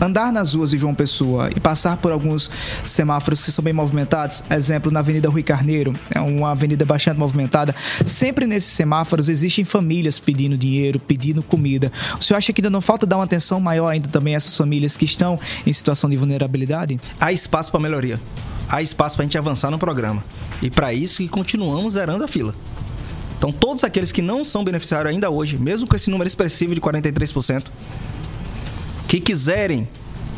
andar 0.00 0.32
nas 0.32 0.54
ruas 0.54 0.70
de 0.70 0.78
João 0.78 0.94
Pessoa 0.94 1.50
e 1.54 1.60
passar 1.60 1.96
por 1.96 2.12
alguns 2.12 2.50
semáforos 2.86 3.42
que 3.44 3.50
são 3.50 3.62
bem 3.62 3.72
movimentados, 3.72 4.42
exemplo, 4.50 4.90
na 4.90 5.00
Avenida 5.00 5.28
Rui 5.28 5.42
Carneiro, 5.42 5.94
é 6.14 6.20
uma 6.20 6.50
avenida 6.50 6.84
bastante 6.84 7.18
movimentada, 7.18 7.74
sempre 8.04 8.46
nesses 8.46 8.72
semáforos 8.72 9.28
existem 9.28 9.64
famílias 9.64 10.18
pedindo 10.18 10.56
dinheiro, 10.56 10.98
pedindo 10.98 11.42
comida. 11.42 11.92
O 12.18 12.22
senhor 12.22 12.38
acha 12.38 12.52
que 12.52 12.60
ainda 12.60 12.70
não 12.70 12.80
falta 12.80 13.06
dar 13.06 13.16
uma 13.16 13.24
atenção 13.24 13.60
maior 13.60 13.88
ainda 13.88 14.08
também 14.08 14.34
a 14.34 14.36
essas 14.36 14.56
famílias 14.56 14.96
que 14.96 15.04
estão 15.04 15.38
em 15.66 15.72
situação 15.72 16.08
de 16.08 16.16
vulnerabilidade? 16.16 17.00
Há 17.20 17.32
espaço 17.32 17.70
para 17.70 17.80
melhoria 17.80 18.20
há 18.68 18.82
espaço 18.82 19.16
para 19.16 19.24
a 19.24 19.26
gente 19.26 19.38
avançar 19.38 19.70
no 19.70 19.78
programa. 19.78 20.24
E 20.62 20.70
para 20.70 20.92
isso 20.92 21.18
que 21.18 21.28
continuamos 21.28 21.94
zerando 21.94 22.24
a 22.24 22.28
fila. 22.28 22.54
Então, 23.38 23.52
todos 23.52 23.84
aqueles 23.84 24.10
que 24.10 24.22
não 24.22 24.44
são 24.44 24.64
beneficiários 24.64 25.12
ainda 25.12 25.28
hoje, 25.28 25.58
mesmo 25.58 25.86
com 25.86 25.94
esse 25.94 26.10
número 26.10 26.26
expressivo 26.26 26.74
de 26.74 26.80
43%, 26.80 27.64
que 29.06 29.20
quiserem 29.20 29.86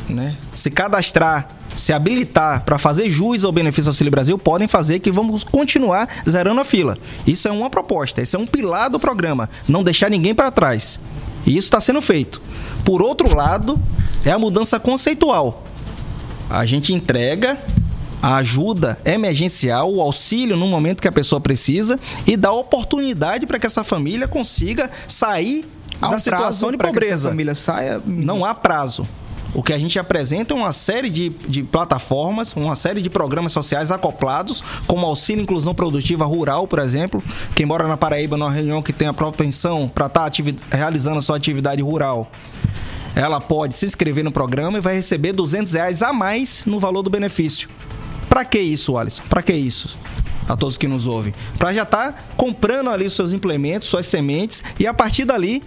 né, 0.09 0.37
se 0.53 0.71
cadastrar, 0.71 1.49
se 1.77 1.93
habilitar 1.93 2.65
para 2.65 2.79
fazer 2.79 3.09
jus 3.09 3.45
ao 3.45 3.53
benefício 3.53 3.91
Auxílio 3.91 4.11
Brasil, 4.11 4.37
podem 4.39 4.67
fazer 4.67 4.99
que 4.99 5.13
vamos 5.13 5.45
continuar 5.45 6.09
zerando 6.29 6.61
a 6.61 6.65
fila. 6.65 6.99
Isso 7.27 7.47
é 7.47 7.51
uma 7.51 7.71
proposta, 7.71 8.23
esse 8.23 8.35
é 8.35 8.39
um 8.39 8.47
pilar 8.47 8.91
do 8.91 8.99
programa, 8.99 9.49
não 9.69 9.85
deixar 9.85 10.11
ninguém 10.11 10.35
para 10.35 10.51
trás. 10.51 10.99
E 11.47 11.51
isso 11.51 11.67
está 11.67 11.81
sendo 11.81 12.01
feito. 12.01 12.41
Por 12.85 13.03
outro 13.03 13.37
lado, 13.37 13.81
é 14.25 14.31
a 14.31 14.39
mudança 14.39 14.81
conceitual. 14.81 15.65
A 16.49 16.65
gente 16.67 16.93
entrega 16.93 17.59
a 18.23 18.37
ajuda 18.37 18.99
emergencial, 19.05 19.93
o 19.93 20.01
auxílio 20.01 20.57
no 20.57 20.67
momento 20.67 21.01
que 21.01 21.09
a 21.09 21.13
pessoa 21.13 21.41
precisa 21.41 21.99
e 22.27 22.37
dá 22.37 22.53
oportunidade 22.53 23.47
para 23.47 23.59
que 23.59 23.67
essa 23.67 23.85
família 23.85 24.27
consiga 24.27 24.91
sair 25.07 25.65
há 26.01 26.09
da 26.09 26.17
um 26.17 26.19
situação 26.19 26.71
de 26.71 26.79
pobreza. 26.79 27.29
Família 27.29 27.55
saia. 27.55 28.01
Não 28.05 28.45
há 28.45 28.55
prazo. 28.55 29.07
O 29.55 29.63
que 29.63 29.73
a 29.73 29.79
gente 29.79 29.99
apresenta 29.99 30.53
é 30.53 30.57
uma 30.57 30.73
série 30.73 31.09
de, 31.09 31.31
de 31.31 31.63
plataformas, 31.63 32.53
uma 32.55 32.77
série 32.77 33.01
de 33.01 33.09
programas 33.09 33.53
sociais 33.53 33.91
acoplados, 33.91 34.63
como 34.87 35.07
auxílio 35.07 35.43
inclusão 35.43 35.75
produtiva 35.75 36.27
rural, 36.27 36.67
por 36.69 36.79
exemplo. 36.79 37.23
Quem 37.55 37.65
mora 37.65 37.89
na 37.89 37.97
Paraíba, 37.97 38.37
numa 38.37 38.51
reunião 38.51 38.83
que 38.83 38.93
tem 38.93 39.09
a 39.09 39.15
propensão 39.15 39.89
para 39.89 40.07
estar 40.07 40.31
tá 40.31 40.77
realizando 40.77 41.19
a 41.19 41.23
sua 41.23 41.37
atividade 41.37 41.81
rural, 41.81 42.31
ela 43.15 43.41
pode 43.41 43.75
se 43.75 43.87
inscrever 43.87 44.23
no 44.23 44.31
programa 44.31 44.77
e 44.77 44.81
vai 44.81 44.95
receber 44.95 45.33
200 45.33 45.73
reais 45.73 46.03
a 46.03 46.13
mais 46.13 46.65
no 46.67 46.79
valor 46.79 47.03
do 47.03 47.09
benefício. 47.09 47.67
Para 48.37 48.45
que 48.45 48.59
isso, 48.59 48.99
Alisson? 48.99 49.23
Para 49.31 49.41
que 49.41 49.55
isso? 49.55 49.97
A 50.47 50.55
todos 50.55 50.77
que 50.77 50.87
nos 50.87 51.07
ouvem. 51.07 51.33
Para 51.57 51.73
já 51.73 51.85
estar 51.85 52.13
tá 52.13 52.19
comprando 52.37 52.91
ali 52.91 53.07
os 53.07 53.15
seus 53.15 53.33
implementos, 53.33 53.89
suas 53.89 54.05
sementes 54.05 54.63
e 54.79 54.87
a 54.87 54.93
partir 54.93 55.25
dali 55.25 55.63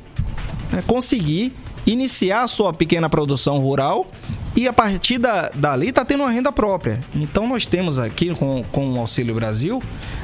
né, 0.71 0.83
conseguir 0.85 1.51
iniciar 1.83 2.43
a 2.43 2.47
sua 2.47 2.71
pequena 2.71 3.09
produção 3.09 3.57
rural 3.57 4.11
e 4.55 4.67
a 4.67 4.71
partir 4.71 5.17
da, 5.17 5.49
dali 5.49 5.89
está 5.89 6.05
tendo 6.05 6.21
uma 6.21 6.29
renda 6.29 6.51
própria. 6.51 7.03
Então 7.15 7.47
nós 7.47 7.65
temos 7.65 7.97
aqui 7.97 8.35
com, 8.35 8.63
com 8.71 8.93
o 8.93 8.99
Auxílio 8.99 9.33
Brasil 9.33 9.81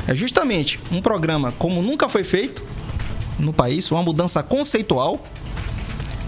é 0.07 0.13
justamente 0.13 0.79
um 0.91 1.01
programa 1.01 1.51
como 1.51 1.81
nunca 1.81 2.07
foi 2.07 2.23
feito 2.23 2.63
no 3.39 3.53
país, 3.53 3.89
uma 3.89 4.03
mudança 4.03 4.43
conceitual. 4.43 5.19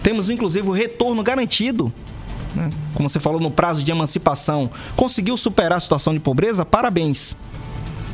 Temos 0.02 0.32
inclusive 0.32 0.68
o 0.68 0.72
retorno 0.72 1.22
garantido 1.22 1.94
né? 2.58 2.72
como 2.94 3.08
você 3.08 3.20
falou, 3.20 3.40
no 3.40 3.52
prazo 3.52 3.84
de 3.84 3.92
emancipação, 3.92 4.70
conseguiu 4.96 5.38
superar 5.38 5.78
a 5.78 5.80
situação 5.80 6.14
de 6.14 6.20
pobreza, 6.20 6.66
parabéns. 6.66 7.36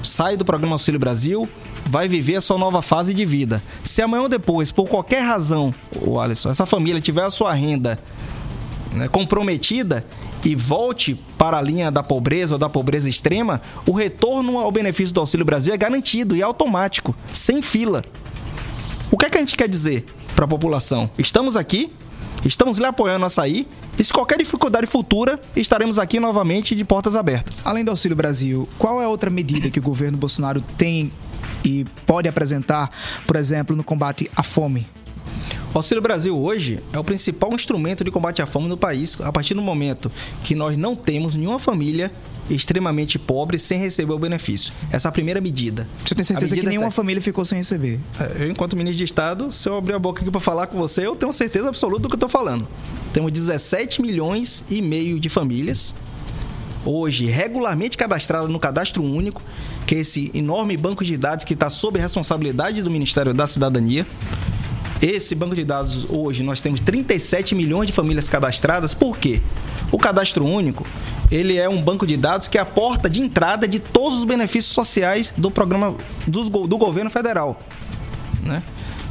Sai 0.03 0.35
do 0.35 0.43
programa 0.43 0.75
Auxílio 0.75 0.99
Brasil, 0.99 1.47
vai 1.85 2.09
viver 2.09 2.35
a 2.35 2.41
sua 2.41 2.57
nova 2.57 2.81
fase 2.81 3.13
de 3.13 3.23
vida. 3.23 3.63
Se 3.83 4.01
amanhã 4.01 4.23
ou 4.23 4.29
depois, 4.29 4.71
por 4.71 4.87
qualquer 4.87 5.21
razão, 5.21 5.73
o 6.01 6.19
Alisson, 6.19 6.51
essa 6.51 6.65
família 6.65 6.99
tiver 6.99 7.23
a 7.23 7.29
sua 7.29 7.53
renda 7.53 7.97
né, 8.91 9.07
comprometida 9.07 10.05
e 10.43 10.55
volte 10.55 11.17
para 11.37 11.57
a 11.57 11.61
linha 11.61 11.89
da 11.89 12.03
pobreza 12.03 12.55
ou 12.55 12.59
da 12.59 12.67
pobreza 12.67 13.07
extrema, 13.07 13.61
o 13.87 13.93
retorno 13.93 14.59
ao 14.59 14.71
benefício 14.71 15.13
do 15.13 15.21
Auxílio 15.21 15.45
Brasil 15.45 15.73
é 15.73 15.77
garantido 15.77 16.35
e 16.35 16.43
automático, 16.43 17.15
sem 17.31 17.61
fila. 17.61 18.03
O 19.09 19.17
que 19.17 19.25
é 19.25 19.29
que 19.29 19.37
a 19.37 19.39
gente 19.39 19.55
quer 19.55 19.69
dizer 19.69 20.05
para 20.35 20.43
a 20.43 20.47
população? 20.47 21.09
Estamos 21.17 21.55
aqui, 21.55 21.93
estamos 22.45 22.77
lhe 22.77 22.85
apoiando 22.85 23.25
a 23.25 23.29
sair 23.29 23.67
e 23.97 24.03
se 24.03 24.11
qualquer 24.11 24.37
dificuldade 24.37 24.87
futura, 24.87 25.39
estaremos 25.55 25.99
aqui 25.99 26.19
novamente 26.19 26.75
de 26.75 26.83
portas 26.83 27.15
abertas. 27.15 27.61
Além 27.63 27.83
do 27.83 27.91
Auxílio 27.91 28.15
Brasil, 28.15 28.67
qual 28.77 29.01
é 29.01 29.07
outra 29.07 29.29
medida 29.29 29.69
que 29.69 29.79
o 29.79 29.81
governo 29.81 30.17
Bolsonaro 30.17 30.61
tem 30.77 31.11
e 31.63 31.85
pode 32.05 32.27
apresentar, 32.27 32.91
por 33.25 33.35
exemplo, 33.35 33.75
no 33.75 33.83
combate 33.83 34.29
à 34.35 34.43
fome? 34.43 34.85
O 35.73 35.79
Auxílio 35.79 36.03
Brasil 36.03 36.37
hoje 36.37 36.79
é 36.93 36.99
o 36.99 37.03
principal 37.03 37.51
instrumento 37.51 38.03
de 38.03 38.11
combate 38.11 38.43
à 38.43 38.45
fome 38.45 38.67
no 38.67 38.77
país, 38.77 39.17
a 39.19 39.31
partir 39.31 39.55
do 39.55 39.61
momento 39.61 40.11
que 40.43 40.53
nós 40.53 40.77
não 40.77 40.95
temos 40.95 41.33
nenhuma 41.33 41.57
família 41.57 42.11
extremamente 42.47 43.17
pobre 43.17 43.57
sem 43.57 43.79
receber 43.79 44.13
o 44.13 44.19
benefício. 44.19 44.71
Essa 44.91 45.07
é 45.07 45.09
a 45.09 45.11
primeira 45.11 45.41
medida. 45.41 45.87
Você 46.05 46.13
tem 46.13 46.23
certeza 46.23 46.53
que 46.53 46.61
é 46.61 46.69
nenhuma 46.69 46.89
é... 46.89 46.91
família 46.91 47.19
ficou 47.19 47.43
sem 47.43 47.57
receber? 47.57 47.99
É, 48.19 48.43
eu, 48.43 48.51
enquanto 48.51 48.77
ministro 48.77 48.99
de 48.99 49.03
Estado, 49.03 49.51
se 49.51 49.67
eu 49.67 49.75
abrir 49.75 49.95
a 49.95 49.99
boca 49.99 50.21
aqui 50.21 50.29
para 50.29 50.39
falar 50.39 50.67
com 50.67 50.77
você, 50.77 51.07
eu 51.07 51.15
tenho 51.15 51.33
certeza 51.33 51.69
absoluta 51.69 52.03
do 52.03 52.07
que 52.07 52.13
eu 52.13 52.17
estou 52.17 52.29
falando. 52.29 52.67
Temos 53.11 53.31
17 53.31 53.99
milhões 53.99 54.63
e 54.69 54.79
meio 54.79 55.19
de 55.19 55.27
famílias 55.27 55.95
hoje 56.85 57.25
regularmente 57.25 57.97
cadastradas 57.97 58.49
no 58.49 58.59
cadastro 58.59 59.01
único, 59.03 59.41
que 59.87 59.95
é 59.95 59.99
esse 59.99 60.29
enorme 60.33 60.75
banco 60.77 61.03
de 61.03 61.17
dados 61.17 61.45
que 61.45 61.53
está 61.53 61.69
sob 61.69 61.99
responsabilidade 61.99 62.81
do 62.81 62.91
Ministério 62.91 63.33
da 63.33 63.47
Cidadania. 63.47 64.05
Esse 65.03 65.35
banco 65.35 65.53
de 65.53 65.65
dados 65.65 66.05
hoje 66.09 66.43
nós 66.43 66.61
temos 66.61 66.79
37 66.79 67.53
milhões 67.53 67.87
de 67.87 67.93
famílias 67.93 68.29
cadastradas. 68.29 68.93
Por 68.93 69.17
quê? 69.17 69.41
O 69.91 69.97
cadastro 69.97 70.45
único 70.45 70.87
ele 71.29 71.57
é 71.57 71.67
um 71.67 71.81
banco 71.81 72.07
de 72.07 72.15
dados 72.15 72.47
que 72.47 72.57
é 72.57 72.61
a 72.61 72.65
porta 72.65 73.09
de 73.09 73.19
entrada 73.19 73.67
de 73.67 73.79
todos 73.79 74.19
os 74.19 74.23
benefícios 74.23 74.73
sociais 74.73 75.33
do 75.35 75.51
programa 75.51 75.93
do, 76.25 76.67
do 76.67 76.77
governo 76.77 77.09
federal, 77.09 77.59
né? 78.43 78.63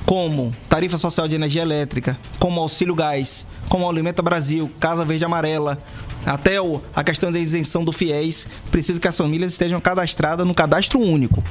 Como 0.07 0.51
tarifa 0.67 0.97
social 0.97 1.29
de 1.29 1.35
energia 1.35 1.61
elétrica, 1.61 2.19
como 2.39 2.63
auxílio 2.63 2.95
gás, 2.95 3.45
como 3.69 3.87
Alimenta 3.87 4.23
Brasil, 4.23 4.71
Casa 4.81 5.05
Verde 5.05 5.27
Amarela, 5.27 5.79
até 6.25 6.57
a 6.95 7.05
questão 7.05 7.31
da 7.31 7.39
isenção 7.39 7.85
do 7.85 7.93
FIES, 7.93 8.49
precisa 8.71 8.99
que 8.99 9.09
as 9.09 9.17
famílias 9.17 9.53
estejam 9.53 9.79
cadastradas 9.79 10.47
no 10.47 10.55
cadastro 10.55 11.01
único. 11.01 11.45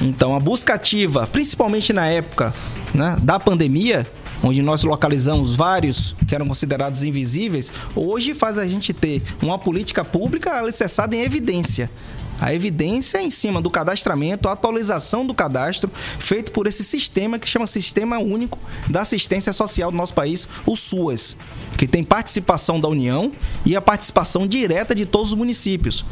Então, 0.00 0.34
a 0.34 0.40
busca 0.40 0.74
ativa, 0.74 1.26
principalmente 1.26 1.92
na 1.92 2.06
época 2.06 2.54
né, 2.94 3.16
da 3.20 3.40
pandemia, 3.40 4.06
onde 4.42 4.62
nós 4.62 4.84
localizamos 4.84 5.56
vários 5.56 6.14
que 6.26 6.34
eram 6.34 6.46
considerados 6.46 7.02
invisíveis, 7.02 7.72
hoje 7.96 8.34
faz 8.34 8.58
a 8.58 8.66
gente 8.66 8.92
ter 8.92 9.22
uma 9.42 9.58
política 9.58 10.04
pública 10.04 10.52
alicerçada 10.52 11.16
em 11.16 11.22
evidência. 11.22 11.90
A 12.40 12.54
evidência 12.54 13.20
em 13.20 13.30
cima 13.30 13.60
do 13.60 13.68
cadastramento, 13.68 14.48
a 14.48 14.52
atualização 14.52 15.26
do 15.26 15.34
cadastro, 15.34 15.90
feito 16.20 16.52
por 16.52 16.68
esse 16.68 16.84
sistema 16.84 17.36
que 17.36 17.48
chama 17.48 17.66
Sistema 17.66 18.20
Único 18.20 18.60
da 18.88 19.00
Assistência 19.00 19.52
Social 19.52 19.90
do 19.90 19.96
nosso 19.96 20.14
país, 20.14 20.48
o 20.64 20.76
SUAS, 20.76 21.36
que 21.76 21.88
tem 21.88 22.04
participação 22.04 22.78
da 22.78 22.86
União 22.86 23.32
e 23.66 23.74
a 23.74 23.80
participação 23.80 24.46
direta 24.46 24.94
de 24.94 25.04
todos 25.04 25.32
os 25.32 25.34
municípios 25.36 26.04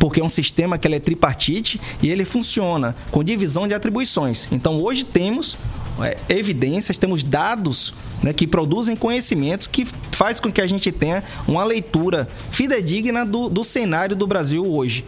porque 0.00 0.18
é 0.18 0.24
um 0.24 0.30
sistema 0.30 0.78
que 0.78 0.88
é 0.88 0.98
tripartite 0.98 1.78
e 2.02 2.08
ele 2.08 2.24
funciona 2.24 2.96
com 3.10 3.22
divisão 3.22 3.68
de 3.68 3.74
atribuições. 3.74 4.48
Então 4.50 4.80
hoje 4.82 5.04
temos 5.04 5.58
é, 6.00 6.16
evidências, 6.30 6.96
temos 6.96 7.22
dados 7.22 7.92
né, 8.22 8.32
que 8.32 8.46
produzem 8.46 8.96
conhecimentos 8.96 9.66
que 9.66 9.86
faz 10.12 10.40
com 10.40 10.50
que 10.50 10.62
a 10.62 10.66
gente 10.66 10.90
tenha 10.90 11.22
uma 11.46 11.62
leitura 11.62 12.26
fidedigna 12.50 13.26
do, 13.26 13.50
do 13.50 13.62
cenário 13.62 14.16
do 14.16 14.26
Brasil 14.26 14.66
hoje. 14.66 15.04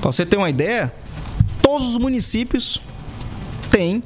Para 0.00 0.12
você 0.12 0.24
ter 0.24 0.36
uma 0.36 0.48
ideia, 0.48 0.94
todos 1.60 1.88
os 1.88 1.98
municípios 1.98 2.80
têm 3.72 4.00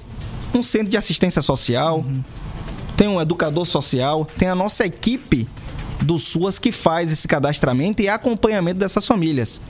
um 0.54 0.62
centro 0.62 0.88
de 0.88 0.96
assistência 0.96 1.42
social, 1.42 1.98
uhum. 1.98 2.24
tem 2.96 3.06
um 3.06 3.20
educador 3.20 3.66
social, 3.66 4.26
tem 4.38 4.48
a 4.48 4.54
nossa 4.54 4.86
equipe 4.86 5.46
do 6.00 6.18
SUAS 6.18 6.58
que 6.58 6.72
faz 6.72 7.12
esse 7.12 7.28
cadastramento 7.28 8.00
e 8.00 8.08
acompanhamento 8.08 8.80
dessas 8.80 9.06
famílias 9.06 9.60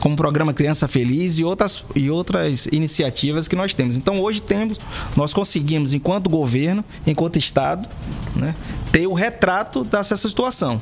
como 0.00 0.14
o 0.14 0.16
programa 0.16 0.52
Criança 0.52 0.86
Feliz 0.86 1.38
e 1.38 1.44
outras, 1.44 1.84
e 1.94 2.10
outras 2.10 2.66
iniciativas 2.66 3.48
que 3.48 3.56
nós 3.56 3.74
temos. 3.74 3.96
Então 3.96 4.20
hoje 4.20 4.42
temos, 4.42 4.78
nós 5.16 5.32
conseguimos, 5.32 5.94
enquanto 5.94 6.28
governo, 6.28 6.84
enquanto 7.06 7.38
Estado, 7.38 7.88
né, 8.34 8.54
ter 8.92 9.06
o 9.06 9.14
retrato 9.14 9.84
dessa 9.84 10.16
situação. 10.16 10.80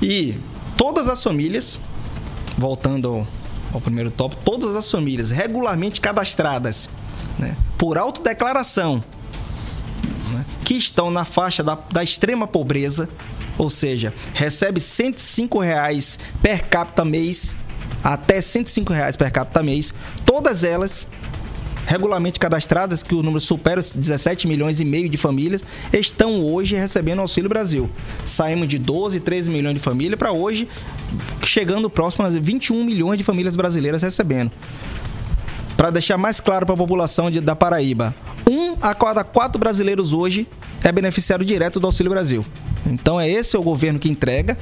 E 0.00 0.34
todas 0.76 1.08
as 1.08 1.22
famílias 1.22 1.78
voltando 2.58 3.08
ao, 3.08 3.26
ao 3.72 3.80
primeiro 3.80 4.10
tópico, 4.10 4.42
todas 4.44 4.74
as 4.74 4.90
famílias 4.90 5.30
regularmente 5.30 6.00
cadastradas 6.00 6.88
né, 7.38 7.56
por 7.78 7.96
autodeclaração 7.96 9.02
né, 10.32 10.44
que 10.64 10.74
estão 10.74 11.10
na 11.10 11.24
faixa 11.24 11.62
da, 11.62 11.78
da 11.90 12.02
extrema 12.02 12.46
pobreza, 12.46 13.08
ou 13.56 13.70
seja, 13.70 14.12
recebe 14.34 14.80
105 14.80 15.58
reais 15.60 16.18
per 16.42 16.68
capita 16.68 17.04
mês, 17.04 17.56
até 18.02 18.40
105 18.40 18.92
reais 18.92 19.16
per 19.16 19.32
capita 19.32 19.62
mês, 19.62 19.92
todas 20.24 20.64
elas 20.64 21.06
regularmente 21.88 22.38
cadastradas, 22.38 23.02
que 23.02 23.14
o 23.14 23.22
número 23.22 23.40
supera 23.40 23.80
os 23.80 23.96
17 23.96 24.46
milhões 24.46 24.78
e 24.78 24.84
meio 24.84 25.08
de 25.08 25.16
famílias, 25.16 25.64
estão 25.90 26.44
hoje 26.44 26.76
recebendo 26.76 27.20
Auxílio 27.20 27.48
Brasil. 27.48 27.88
Saímos 28.26 28.68
de 28.68 28.78
12, 28.78 29.20
13 29.20 29.50
milhões 29.50 29.74
de 29.74 29.80
famílias 29.80 30.18
para 30.18 30.30
hoje, 30.30 30.68
chegando 31.42 31.88
próximo 31.88 32.26
a 32.26 32.28
21 32.28 32.84
milhões 32.84 33.16
de 33.16 33.24
famílias 33.24 33.56
brasileiras 33.56 34.02
recebendo. 34.02 34.52
Para 35.78 35.90
deixar 35.90 36.18
mais 36.18 36.42
claro 36.42 36.66
para 36.66 36.74
a 36.74 36.78
população 36.78 37.30
de, 37.30 37.40
da 37.40 37.56
Paraíba, 37.56 38.14
um 38.46 38.76
a 38.82 38.94
cada 38.94 39.24
quatro 39.24 39.58
brasileiros 39.58 40.12
hoje 40.12 40.46
é 40.84 40.92
beneficiário 40.92 41.44
direto 41.44 41.80
do 41.80 41.86
Auxílio 41.86 42.10
Brasil. 42.10 42.44
Então 42.86 43.18
é 43.18 43.28
esse 43.30 43.56
o 43.56 43.62
governo 43.62 43.98
que 43.98 44.10
entrega, 44.10 44.58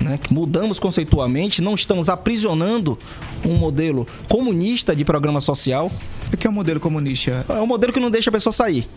né, 0.00 0.18
que 0.22 0.32
mudamos 0.32 0.78
conceitualmente, 0.78 1.62
não 1.62 1.74
estamos 1.74 2.08
aprisionando 2.08 2.98
um 3.44 3.54
modelo 3.54 4.06
comunista 4.28 4.94
de 4.94 5.04
programa 5.04 5.40
social. 5.40 5.90
O 6.32 6.36
que 6.36 6.46
é 6.46 6.50
um 6.50 6.52
modelo 6.52 6.80
comunista? 6.80 7.44
É 7.48 7.60
um 7.60 7.66
modelo 7.66 7.92
que 7.92 8.00
não 8.00 8.10
deixa 8.10 8.30
a 8.30 8.32
pessoa 8.32 8.52
sair. 8.52 8.88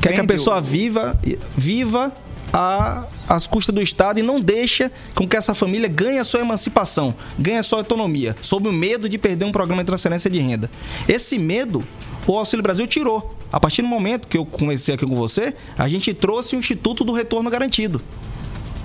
Quer 0.00 0.12
que 0.12 0.20
a 0.20 0.24
pessoa 0.24 0.60
viva, 0.60 1.18
viva 1.56 2.12
a, 2.52 3.06
às 3.26 3.46
custas 3.46 3.74
do 3.74 3.80
Estado 3.80 4.20
e 4.20 4.22
não 4.22 4.40
deixa 4.40 4.92
com 5.14 5.26
que 5.26 5.36
essa 5.36 5.54
família 5.54 5.88
ganhe 5.88 6.18
a 6.18 6.24
sua 6.24 6.40
emancipação, 6.40 7.14
ganhe 7.38 7.58
a 7.58 7.62
sua 7.62 7.78
autonomia, 7.78 8.36
sob 8.42 8.68
o 8.68 8.72
medo 8.72 9.08
de 9.08 9.16
perder 9.16 9.46
um 9.46 9.52
programa 9.52 9.82
de 9.82 9.86
transferência 9.86 10.30
de 10.30 10.38
renda. 10.38 10.70
Esse 11.08 11.38
medo 11.38 11.82
o 12.26 12.38
Auxílio 12.38 12.62
Brasil 12.62 12.86
tirou. 12.86 13.36
A 13.52 13.60
partir 13.60 13.82
do 13.82 13.88
momento 13.88 14.28
que 14.28 14.36
eu 14.36 14.46
comecei 14.46 14.94
aqui 14.94 15.06
com 15.06 15.14
você, 15.14 15.54
a 15.76 15.88
gente 15.88 16.12
trouxe 16.14 16.56
o 16.56 16.58
Instituto 16.58 17.04
do 17.04 17.12
Retorno 17.12 17.50
Garantido, 17.50 18.00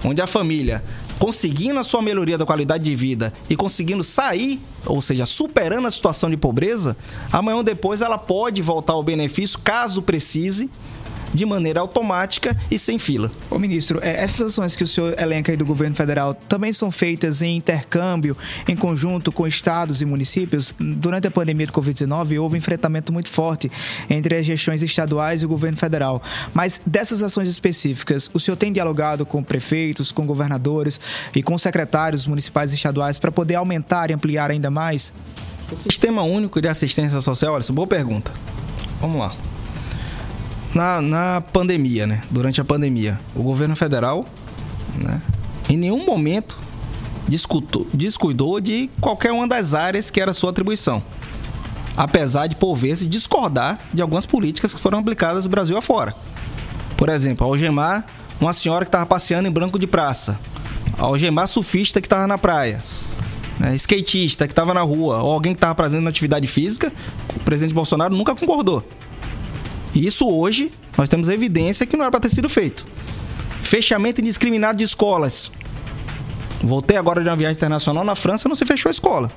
onde 0.03 0.21
a 0.21 0.27
família, 0.27 0.83
conseguindo 1.19 1.79
a 1.79 1.83
sua 1.83 2.01
melhoria 2.01 2.37
da 2.37 2.45
qualidade 2.45 2.83
de 2.83 2.95
vida 2.95 3.33
e 3.49 3.55
conseguindo 3.55 4.03
sair, 4.03 4.59
ou 4.85 5.01
seja, 5.01 5.25
superando 5.25 5.85
a 5.85 5.91
situação 5.91 6.29
de 6.29 6.37
pobreza, 6.37 6.95
amanhã 7.31 7.57
ou 7.57 7.63
depois 7.63 8.01
ela 8.01 8.17
pode 8.17 8.61
voltar 8.61 8.93
ao 8.93 9.03
benefício 9.03 9.59
caso 9.59 10.01
precise 10.01 10.69
de 11.33 11.45
maneira 11.45 11.79
automática 11.79 12.55
e 12.69 12.77
sem 12.77 12.97
fila. 12.97 13.31
Ô 13.49 13.59
ministro, 13.59 13.99
é, 14.01 14.23
essas 14.23 14.41
ações 14.41 14.75
que 14.75 14.83
o 14.83 14.87
senhor 14.87 15.19
elenca 15.19 15.51
aí 15.51 15.57
do 15.57 15.65
governo 15.65 15.95
federal 15.95 16.33
também 16.33 16.73
são 16.73 16.91
feitas 16.91 17.41
em 17.41 17.57
intercâmbio, 17.57 18.35
em 18.67 18.75
conjunto 18.75 19.31
com 19.31 19.45
estados 19.45 20.01
e 20.01 20.05
municípios? 20.05 20.73
Durante 20.79 21.27
a 21.27 21.31
pandemia 21.31 21.67
do 21.67 21.73
Covid-19 21.73 22.41
houve 22.41 22.55
um 22.55 22.57
enfrentamento 22.57 23.11
muito 23.13 23.29
forte 23.29 23.71
entre 24.09 24.35
as 24.35 24.45
gestões 24.45 24.81
estaduais 24.81 25.41
e 25.41 25.45
o 25.45 25.49
governo 25.49 25.77
federal. 25.77 26.21
Mas 26.53 26.81
dessas 26.85 27.21
ações 27.21 27.49
específicas, 27.49 28.29
o 28.33 28.39
senhor 28.39 28.57
tem 28.57 28.71
dialogado 28.71 29.25
com 29.25 29.43
prefeitos, 29.43 30.11
com 30.11 30.25
governadores 30.25 30.99
e 31.35 31.43
com 31.43 31.57
secretários 31.57 32.25
municipais 32.25 32.71
e 32.71 32.75
estaduais 32.75 33.17
para 33.17 33.31
poder 33.31 33.55
aumentar 33.55 34.09
e 34.09 34.13
ampliar 34.13 34.51
ainda 34.51 34.69
mais? 34.69 35.13
O 35.71 35.77
Sistema 35.77 36.23
Único 36.23 36.59
de 36.59 36.67
Assistência 36.67 37.21
Social, 37.21 37.53
olha, 37.53 37.61
essa 37.61 37.71
é 37.71 37.75
boa 37.75 37.87
pergunta. 37.87 38.31
Vamos 38.99 39.19
lá 39.19 39.48
na, 40.73 41.01
na 41.01 41.41
pandemia, 41.41 42.05
né? 42.05 42.21
Durante 42.29 42.61
a 42.61 42.65
pandemia, 42.65 43.19
o 43.35 43.43
governo 43.43 43.75
federal, 43.75 44.25
né? 44.95 45.21
Em 45.69 45.77
nenhum 45.77 46.05
momento 46.05 46.57
discutou, 47.27 47.87
descuidou 47.93 48.59
de 48.59 48.89
qualquer 48.99 49.31
uma 49.31 49.47
das 49.47 49.73
áreas 49.73 50.09
que 50.09 50.19
era 50.19 50.33
sua 50.33 50.49
atribuição. 50.49 51.01
Apesar 51.95 52.47
de, 52.47 52.55
por 52.55 52.75
vezes, 52.75 53.07
discordar 53.07 53.79
de 53.93 54.01
algumas 54.01 54.25
políticas 54.25 54.73
que 54.73 54.79
foram 54.79 54.99
aplicadas 54.99 55.45
no 55.45 55.51
Brasil 55.51 55.77
afora. 55.77 56.15
Por 56.97 57.09
exemplo, 57.09 57.45
algemar 57.45 58.05
uma 58.39 58.53
senhora 58.53 58.85
que 58.85 58.89
estava 58.89 59.05
passeando 59.05 59.47
em 59.47 59.51
branco 59.51 59.77
de 59.77 59.85
praça. 59.85 60.39
Algemar 60.97 61.47
surfista 61.47 61.99
que 61.99 62.07
estava 62.07 62.25
na 62.25 62.37
praia. 62.37 62.83
Né? 63.59 63.75
Skatista 63.75 64.47
que 64.47 64.53
estava 64.53 64.73
na 64.73 64.81
rua. 64.81 65.21
Ou 65.21 65.33
alguém 65.33 65.53
que 65.53 65.57
estava 65.57 65.75
fazendo 65.75 66.07
atividade 66.07 66.47
física. 66.47 66.91
O 67.35 67.39
presidente 67.41 67.73
Bolsonaro 67.73 68.15
nunca 68.15 68.33
concordou. 68.33 68.83
Isso 70.05 70.27
hoje 70.27 70.71
nós 70.97 71.09
temos 71.09 71.29
evidência 71.29 71.85
que 71.85 71.95
não 71.95 72.03
era 72.03 72.11
para 72.11 72.19
ter 72.21 72.29
sido 72.29 72.49
feito. 72.49 72.85
Fechamento 73.61 74.21
indiscriminado 74.21 74.77
de 74.77 74.83
escolas. 74.83 75.51
Voltei 76.61 76.97
agora 76.97 77.21
de 77.21 77.29
uma 77.29 77.35
viagem 77.35 77.55
internacional 77.55 78.03
na 78.03 78.15
França, 78.15 78.49
não 78.49 78.55
se 78.55 78.65
fechou 78.65 78.89
a 78.89 78.91
escola. 78.91 79.31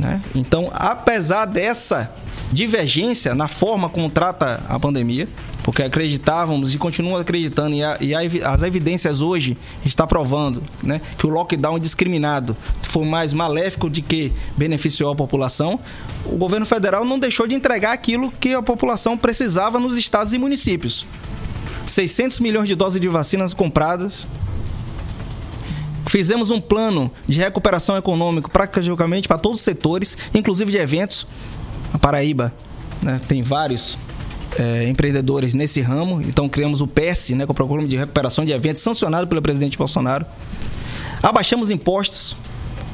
Né? 0.00 0.22
Então, 0.34 0.70
apesar 0.72 1.44
dessa 1.44 2.10
divergência 2.52 3.34
na 3.34 3.48
forma 3.48 3.88
como 3.88 4.08
trata 4.08 4.62
a 4.68 4.78
pandemia, 4.78 5.28
porque 5.70 5.84
acreditávamos 5.84 6.74
e 6.74 6.78
continuam 6.78 7.20
acreditando, 7.20 7.76
e, 7.76 7.84
a, 7.84 7.96
e 8.00 8.12
a, 8.12 8.50
as 8.52 8.64
evidências 8.64 9.20
hoje 9.20 9.56
estão 9.86 10.04
provando 10.04 10.60
né, 10.82 11.00
que 11.16 11.24
o 11.24 11.30
lockdown 11.30 11.78
indiscriminado 11.78 12.56
foi 12.82 13.04
mais 13.04 13.32
maléfico 13.32 13.88
de 13.88 14.02
que 14.02 14.32
beneficiou 14.56 15.12
a 15.12 15.14
população. 15.14 15.78
O 16.26 16.36
governo 16.36 16.66
federal 16.66 17.04
não 17.04 17.20
deixou 17.20 17.46
de 17.46 17.54
entregar 17.54 17.92
aquilo 17.92 18.32
que 18.32 18.52
a 18.52 18.60
população 18.60 19.16
precisava 19.16 19.78
nos 19.78 19.96
estados 19.96 20.32
e 20.32 20.38
municípios. 20.38 21.06
600 21.86 22.40
milhões 22.40 22.66
de 22.66 22.74
doses 22.74 23.00
de 23.00 23.08
vacinas 23.08 23.54
compradas, 23.54 24.26
Fizemos 26.06 26.50
um 26.50 26.60
plano 26.60 27.12
de 27.28 27.38
recuperação 27.38 27.96
econômica 27.96 28.48
praticamente 28.48 29.28
para 29.28 29.38
todos 29.38 29.60
os 29.60 29.64
setores, 29.64 30.18
inclusive 30.34 30.72
de 30.72 30.78
eventos. 30.78 31.24
A 31.92 31.98
Paraíba 31.98 32.52
né, 33.00 33.20
tem 33.28 33.42
vários 33.42 33.96
é, 34.58 34.88
empreendedores 34.88 35.54
nesse 35.54 35.80
ramo. 35.80 36.20
Então 36.22 36.48
criamos 36.48 36.80
o 36.80 36.86
PES, 36.86 37.30
né, 37.30 37.44
que 37.44 37.50
é 37.50 37.52
o 37.52 37.54
Programa 37.54 37.86
de 37.86 37.96
Recuperação 37.96 38.44
de 38.44 38.52
Eventos, 38.52 38.82
sancionado 38.82 39.26
pelo 39.26 39.42
presidente 39.42 39.76
Bolsonaro. 39.76 40.26
Abaixamos 41.22 41.70
impostos. 41.70 42.36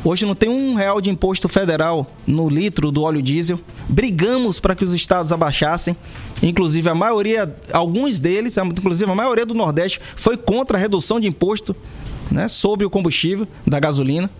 Hoje 0.04 0.24
não 0.24 0.36
tem 0.36 0.48
um 0.48 0.74
real 0.74 1.00
de 1.00 1.10
imposto 1.10 1.48
federal 1.48 2.06
no 2.26 2.48
litro 2.48 2.92
do 2.92 3.02
óleo 3.02 3.20
diesel. 3.20 3.58
Brigamos 3.88 4.60
para 4.60 4.74
que 4.74 4.84
os 4.84 4.92
estados 4.92 5.32
abaixassem. 5.32 5.96
Inclusive, 6.42 6.88
a 6.88 6.94
maioria, 6.94 7.52
alguns 7.72 8.20
deles, 8.20 8.56
inclusive 8.56 9.10
a 9.10 9.14
maioria 9.14 9.44
do 9.44 9.54
Nordeste, 9.54 10.00
foi 10.14 10.36
contra 10.36 10.78
a 10.78 10.80
redução 10.80 11.18
de 11.18 11.26
imposto 11.26 11.74
né, 12.30 12.46
sobre 12.46 12.86
o 12.86 12.90
combustível 12.90 13.48
da 13.66 13.80
gasolina. 13.80 14.30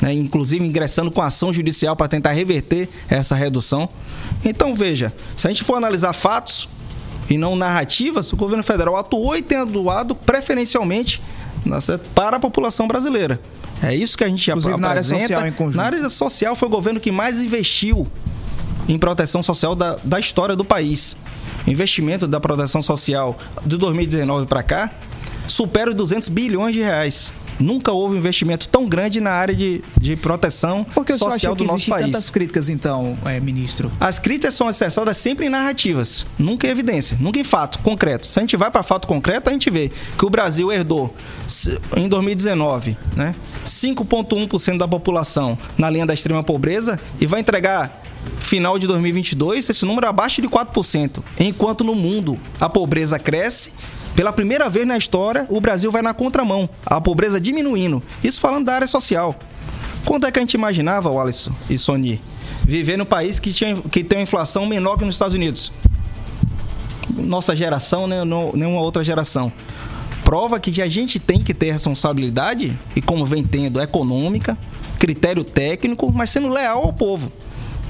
Né, 0.00 0.12
inclusive 0.12 0.66
ingressando 0.66 1.10
com 1.10 1.22
ação 1.22 1.52
judicial 1.52 1.96
para 1.96 2.06
tentar 2.06 2.32
reverter 2.32 2.88
essa 3.08 3.34
redução. 3.34 3.88
Então 4.44 4.74
veja, 4.74 5.12
se 5.36 5.46
a 5.46 5.50
gente 5.50 5.64
for 5.64 5.74
analisar 5.74 6.12
fatos 6.12 6.68
e 7.30 7.38
não 7.38 7.56
narrativas, 7.56 8.30
o 8.32 8.36
governo 8.36 8.62
federal 8.62 8.96
atuou 8.96 9.36
e 9.36 9.42
tem 9.42 9.58
atuado 9.58 10.14
preferencialmente 10.14 11.22
para 12.14 12.36
a 12.36 12.40
população 12.40 12.86
brasileira. 12.86 13.40
É 13.82 13.94
isso 13.94 14.16
que 14.16 14.24
a 14.24 14.28
gente 14.28 14.50
Inclusive, 14.50 14.74
apresenta. 14.74 14.86
Na 14.86 14.88
área 14.88 15.02
social, 15.02 15.46
em 15.46 15.52
conjunto. 15.52 15.76
Na 15.76 15.84
área 15.84 16.10
social 16.10 16.56
foi 16.56 16.68
o 16.68 16.70
governo 16.70 17.00
que 17.00 17.10
mais 17.10 17.40
investiu 17.40 18.06
em 18.88 18.98
proteção 18.98 19.42
social 19.42 19.74
da, 19.74 19.96
da 20.02 20.18
história 20.18 20.54
do 20.56 20.64
país. 20.64 21.16
O 21.66 21.70
investimento 21.70 22.28
da 22.28 22.40
proteção 22.40 22.80
social 22.80 23.36
de 23.64 23.76
2019 23.76 24.46
para 24.46 24.62
cá 24.62 24.90
supera 25.48 25.90
os 25.90 25.96
200 25.96 26.28
bilhões 26.28 26.74
de 26.74 26.80
reais. 26.80 27.32
Nunca 27.58 27.92
houve 27.92 28.16
investimento 28.16 28.68
tão 28.68 28.86
grande 28.86 29.20
na 29.20 29.30
área 29.30 29.54
de, 29.54 29.82
de 29.98 30.16
proteção 30.16 30.84
Porque 30.94 31.16
social 31.16 31.54
do 31.54 31.64
nosso 31.64 31.88
país. 31.88 32.06
tantas 32.06 32.30
críticas, 32.30 32.68
então, 32.68 33.16
é, 33.24 33.40
ministro? 33.40 33.90
As 34.00 34.18
críticas 34.18 34.54
são 34.54 34.68
acessadas 34.68 35.16
sempre 35.16 35.46
em 35.46 35.48
narrativas, 35.48 36.26
nunca 36.38 36.66
em 36.66 36.70
evidência, 36.70 37.16
nunca 37.20 37.38
em 37.38 37.44
fato 37.44 37.78
concreto. 37.80 38.26
Se 38.26 38.38
a 38.38 38.42
gente 38.42 38.56
vai 38.56 38.70
para 38.70 38.82
fato 38.82 39.08
concreto, 39.08 39.48
a 39.48 39.52
gente 39.52 39.70
vê 39.70 39.90
que 40.18 40.24
o 40.24 40.30
Brasil 40.30 40.70
herdou, 40.72 41.14
em 41.96 42.08
2019, 42.08 42.96
né, 43.14 43.34
5,1% 43.64 44.78
da 44.78 44.88
população 44.88 45.58
na 45.78 45.88
linha 45.88 46.06
da 46.06 46.14
extrema 46.14 46.42
pobreza 46.42 47.00
e 47.20 47.26
vai 47.26 47.40
entregar 47.40 48.02
final 48.40 48.78
de 48.78 48.86
2022 48.86 49.68
esse 49.68 49.84
número 49.84 50.06
abaixo 50.08 50.42
de 50.42 50.48
4%, 50.48 51.22
enquanto 51.38 51.84
no 51.84 51.94
mundo 51.94 52.38
a 52.60 52.68
pobreza 52.68 53.18
cresce 53.18 53.74
pela 54.16 54.32
primeira 54.32 54.70
vez 54.70 54.86
na 54.86 54.96
história, 54.96 55.46
o 55.50 55.60
Brasil 55.60 55.92
vai 55.92 56.00
na 56.00 56.14
contramão, 56.14 56.68
a 56.86 56.98
pobreza 56.98 57.38
diminuindo. 57.38 58.02
Isso 58.24 58.40
falando 58.40 58.64
da 58.64 58.74
área 58.74 58.86
social. 58.86 59.36
Quanto 60.06 60.26
é 60.26 60.32
que 60.32 60.38
a 60.38 60.42
gente 60.42 60.54
imaginava, 60.54 61.10
Wallace 61.10 61.50
e 61.68 61.76
Sony, 61.76 62.18
viver 62.64 62.96
num 62.96 63.04
país 63.04 63.38
que, 63.38 63.52
tinha, 63.52 63.76
que 63.76 64.02
tem 64.02 64.18
uma 64.18 64.22
inflação 64.22 64.64
menor 64.64 64.96
que 64.96 65.04
nos 65.04 65.16
Estados 65.16 65.34
Unidos? 65.34 65.70
Nossa 67.14 67.54
geração, 67.54 68.06
né? 68.06 68.22
nenhuma 68.54 68.80
outra 68.80 69.04
geração. 69.04 69.52
Prova 70.24 70.58
que 70.58 70.80
a 70.80 70.88
gente 70.88 71.20
tem 71.20 71.42
que 71.42 71.52
ter 71.52 71.70
responsabilidade, 71.72 72.76
e 72.96 73.02
como 73.02 73.26
vem 73.26 73.44
tendo, 73.44 73.80
econômica, 73.80 74.56
critério 74.98 75.44
técnico, 75.44 76.10
mas 76.10 76.30
sendo 76.30 76.48
leal 76.48 76.84
ao 76.84 76.92
povo. 76.92 77.30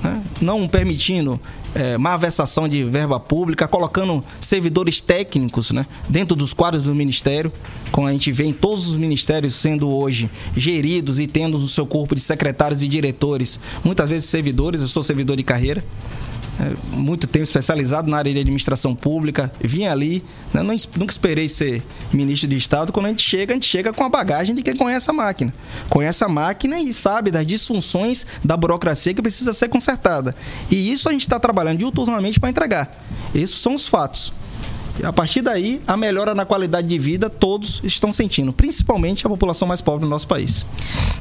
né? 0.02 0.20
não 0.40 0.66
permitindo 0.66 1.40
é, 1.76 1.98
malversação 1.98 2.66
de 2.66 2.82
verba 2.84 3.20
pública, 3.20 3.68
colocando 3.68 4.24
servidores 4.40 5.00
técnicos 5.02 5.70
né, 5.72 5.86
dentro 6.08 6.34
dos 6.34 6.54
quadros 6.54 6.84
do 6.84 6.94
Ministério, 6.94 7.52
como 7.92 8.06
a 8.06 8.12
gente 8.12 8.32
vê 8.32 8.44
em 8.44 8.52
todos 8.52 8.88
os 8.88 8.94
ministérios 8.94 9.54
sendo 9.54 9.88
hoje 9.90 10.30
geridos 10.56 11.20
e 11.20 11.26
tendo 11.26 11.58
no 11.58 11.68
seu 11.68 11.86
corpo 11.86 12.14
de 12.14 12.22
secretários 12.22 12.82
e 12.82 12.88
diretores, 12.88 13.60
muitas 13.84 14.08
vezes 14.08 14.28
servidores, 14.28 14.80
eu 14.80 14.88
sou 14.88 15.02
servidor 15.02 15.36
de 15.36 15.42
carreira, 15.42 15.84
muito 16.90 17.26
tempo 17.26 17.44
especializado 17.44 18.10
na 18.10 18.16
área 18.16 18.32
de 18.32 18.40
administração 18.40 18.94
pública, 18.94 19.52
vim 19.60 19.84
ali, 19.84 20.24
né? 20.54 20.62
Nunca 20.62 21.12
esperei 21.12 21.48
ser 21.48 21.82
ministro 22.12 22.48
de 22.48 22.56
Estado. 22.56 22.92
Quando 22.92 23.06
a 23.06 23.08
gente 23.10 23.22
chega, 23.22 23.52
a 23.52 23.54
gente 23.54 23.66
chega 23.66 23.92
com 23.92 24.02
a 24.02 24.08
bagagem 24.08 24.54
de 24.54 24.62
quem 24.62 24.76
conhece 24.76 25.10
a 25.10 25.12
máquina. 25.12 25.52
Conhece 25.90 26.24
a 26.24 26.28
máquina 26.28 26.78
e 26.78 26.92
sabe 26.92 27.30
das 27.30 27.46
disfunções 27.46 28.26
da 28.42 28.56
burocracia 28.56 29.12
que 29.12 29.20
precisa 29.20 29.52
ser 29.52 29.68
consertada. 29.68 30.34
E 30.70 30.90
isso 30.90 31.08
a 31.08 31.12
gente 31.12 31.22
está 31.22 31.38
trabalhando 31.38 31.78
diuturnamente 31.78 32.40
para 32.40 32.48
entregar. 32.48 33.04
Esses 33.34 33.56
são 33.56 33.74
os 33.74 33.86
fatos. 33.86 34.32
A 35.02 35.12
partir 35.12 35.42
daí, 35.42 35.80
a 35.86 35.96
melhora 35.96 36.34
na 36.34 36.46
qualidade 36.46 36.88
de 36.88 36.98
vida 36.98 37.28
todos 37.28 37.80
estão 37.84 38.10
sentindo, 38.10 38.52
principalmente 38.52 39.26
a 39.26 39.28
população 39.28 39.68
mais 39.68 39.80
pobre 39.80 40.00
do 40.00 40.08
nosso 40.08 40.26
país. 40.26 40.64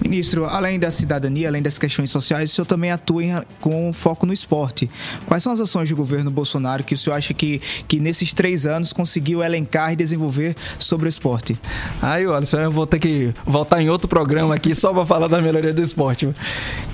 Ministro, 0.02 0.46
além 0.46 0.80
da 0.80 0.90
cidadania, 0.90 1.48
além 1.48 1.62
das 1.62 1.78
questões 1.78 2.10
sociais, 2.10 2.52
o 2.52 2.56
senhor 2.56 2.66
também 2.66 2.92
atua 2.92 3.24
em, 3.24 3.32
com 3.60 3.92
foco 3.92 4.26
no 4.26 4.34
esporte. 4.34 4.90
Quais 5.26 5.44
são 5.44 5.52
as 5.52 5.60
ações 5.60 5.90
do 5.90 5.96
governo 5.96 6.32
Bolsonaro 6.32 6.84
que 6.84 6.94
o 6.94 6.98
senhor 6.98 7.16
acha 7.16 7.34
que, 7.34 7.62
que 7.88 8.00
nesses 8.00 8.34
três 8.34 8.66
anos 8.66 8.94
conseguiu 8.94 9.44
elencar 9.44 9.92
e 9.92 9.96
desenvolver 9.96 10.56
sobre 10.80 11.08
o 11.08 11.10
esporte? 11.10 11.60
Aí, 12.02 12.26
olha, 12.26 12.46
eu 12.58 12.72
vou 12.72 12.88
ter 12.88 13.00
que 13.00 13.34
voltar 13.46 13.82
em 13.82 13.90
outro 13.90 14.08
programa 14.08 14.56
aqui 14.56 14.74
só 14.74 14.94
para 14.94 15.06
falar 15.06 15.28
da 15.28 15.42
melhoria 15.42 15.74
do 15.74 15.82
esporte, 15.82 16.30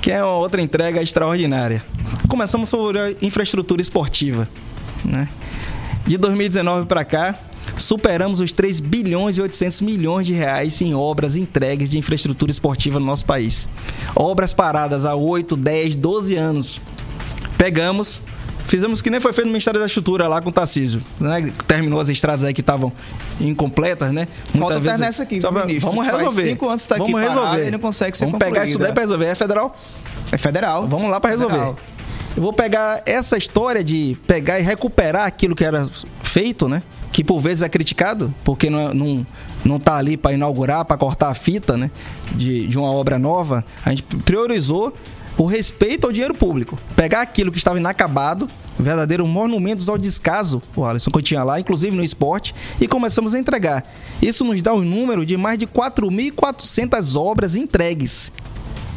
que 0.01 0.09
é 0.11 0.23
uma 0.23 0.37
outra 0.37 0.61
entrega 0.61 1.01
extraordinária. 1.01 1.83
Começamos 2.27 2.69
sobre 2.69 2.99
a 2.99 3.11
infraestrutura 3.21 3.81
esportiva, 3.81 4.47
né? 5.05 5.29
De 6.05 6.17
2019 6.17 6.87
para 6.87 7.05
cá, 7.05 7.35
superamos 7.77 8.39
os 8.39 8.51
3 8.51 8.79
bilhões 8.79 9.37
e 9.37 9.41
800 9.41 9.81
milhões 9.81 10.27
de 10.27 10.33
reais 10.33 10.81
em 10.81 10.93
obras 10.93 11.35
entregues 11.35 11.89
de 11.89 11.97
infraestrutura 11.97 12.51
esportiva 12.51 12.99
no 12.99 13.05
nosso 13.05 13.25
país. 13.25 13.67
Obras 14.15 14.53
paradas 14.53 15.05
há 15.05 15.15
8, 15.15 15.55
10, 15.55 15.95
12 15.95 16.35
anos. 16.35 16.81
Pegamos, 17.57 18.19
fizemos 18.65 19.01
que 19.01 19.09
nem 19.09 19.19
foi 19.19 19.33
feito 19.33 19.45
no 19.45 19.51
Ministério 19.51 19.79
da 19.79 19.85
Estrutura 19.85 20.27
lá 20.27 20.41
com 20.41 20.49
o 20.49 20.51
Tarcísio. 20.51 21.01
Né? 21.19 21.53
Terminou 21.67 21.99
as 21.99 22.09
estradas 22.09 22.43
aí 22.43 22.53
que 22.53 22.61
estavam 22.61 22.91
incompletas, 23.39 24.11
né? 24.11 24.27
Muitas 24.53 24.59
Falta 24.59 24.79
vezes... 24.79 24.99
nessa 24.99 25.23
aqui, 25.23 25.39
Só 25.39 25.51
pra... 25.51 25.65
Vamos 25.79 26.05
resolver. 26.05 26.43
cinco 26.43 26.67
anos 26.67 26.85
tá 26.85 26.97
Vamos 26.97 27.21
aqui 27.21 27.29
resolver. 27.29 27.67
e 27.67 27.71
não 27.71 27.79
consegue 27.79 28.17
ser 28.17 28.25
Vamos 28.25 28.39
pegar 28.39 28.65
isso 28.65 28.79
daí 28.79 28.91
para 28.91 29.01
resolver. 29.01 29.25
É 29.25 29.35
federal? 29.35 29.75
É 30.31 30.37
federal. 30.37 30.87
Vamos 30.87 31.11
lá 31.11 31.19
para 31.19 31.31
resolver. 31.31 31.53
Federal. 31.53 31.75
Eu 32.35 32.41
vou 32.43 32.53
pegar 32.53 33.01
essa 33.05 33.37
história 33.37 33.83
de 33.83 34.17
pegar 34.25 34.59
e 34.59 34.63
recuperar 34.63 35.25
aquilo 35.25 35.55
que 35.55 35.65
era 35.65 35.87
feito, 36.23 36.69
né? 36.69 36.81
Que 37.11 37.23
por 37.23 37.41
vezes 37.41 37.61
é 37.61 37.67
criticado, 37.67 38.33
porque 38.43 38.69
não, 38.69 38.93
não, 38.93 39.27
não 39.65 39.77
tá 39.77 39.97
ali 39.97 40.15
para 40.15 40.31
inaugurar, 40.31 40.85
para 40.85 40.95
cortar 40.95 41.29
a 41.29 41.35
fita, 41.35 41.77
né? 41.77 41.91
De, 42.31 42.67
de 42.67 42.77
uma 42.77 42.89
obra 42.89 43.19
nova. 43.19 43.65
A 43.83 43.89
gente 43.89 44.03
priorizou 44.03 44.95
o 45.37 45.45
respeito 45.45 46.07
ao 46.07 46.13
dinheiro 46.13 46.33
público. 46.33 46.79
Pegar 46.95 47.21
aquilo 47.21 47.51
que 47.51 47.57
estava 47.57 47.77
inacabado, 47.77 48.47
verdadeiro 48.79 49.27
monumentos 49.27 49.89
ao 49.89 49.97
descaso, 49.97 50.61
o 50.73 50.85
Alisson 50.85 51.11
que 51.11 51.17
eu 51.17 51.21
tinha 51.21 51.43
lá, 51.43 51.59
inclusive 51.59 51.95
no 51.95 52.03
esporte, 52.03 52.55
e 52.79 52.87
começamos 52.87 53.35
a 53.35 53.39
entregar. 53.39 53.83
Isso 54.21 54.45
nos 54.45 54.61
dá 54.61 54.73
um 54.73 54.85
número 54.85 55.25
de 55.25 55.35
mais 55.35 55.59
de 55.59 55.67
4.400 55.67 57.19
obras 57.19 57.55
entregues 57.55 58.31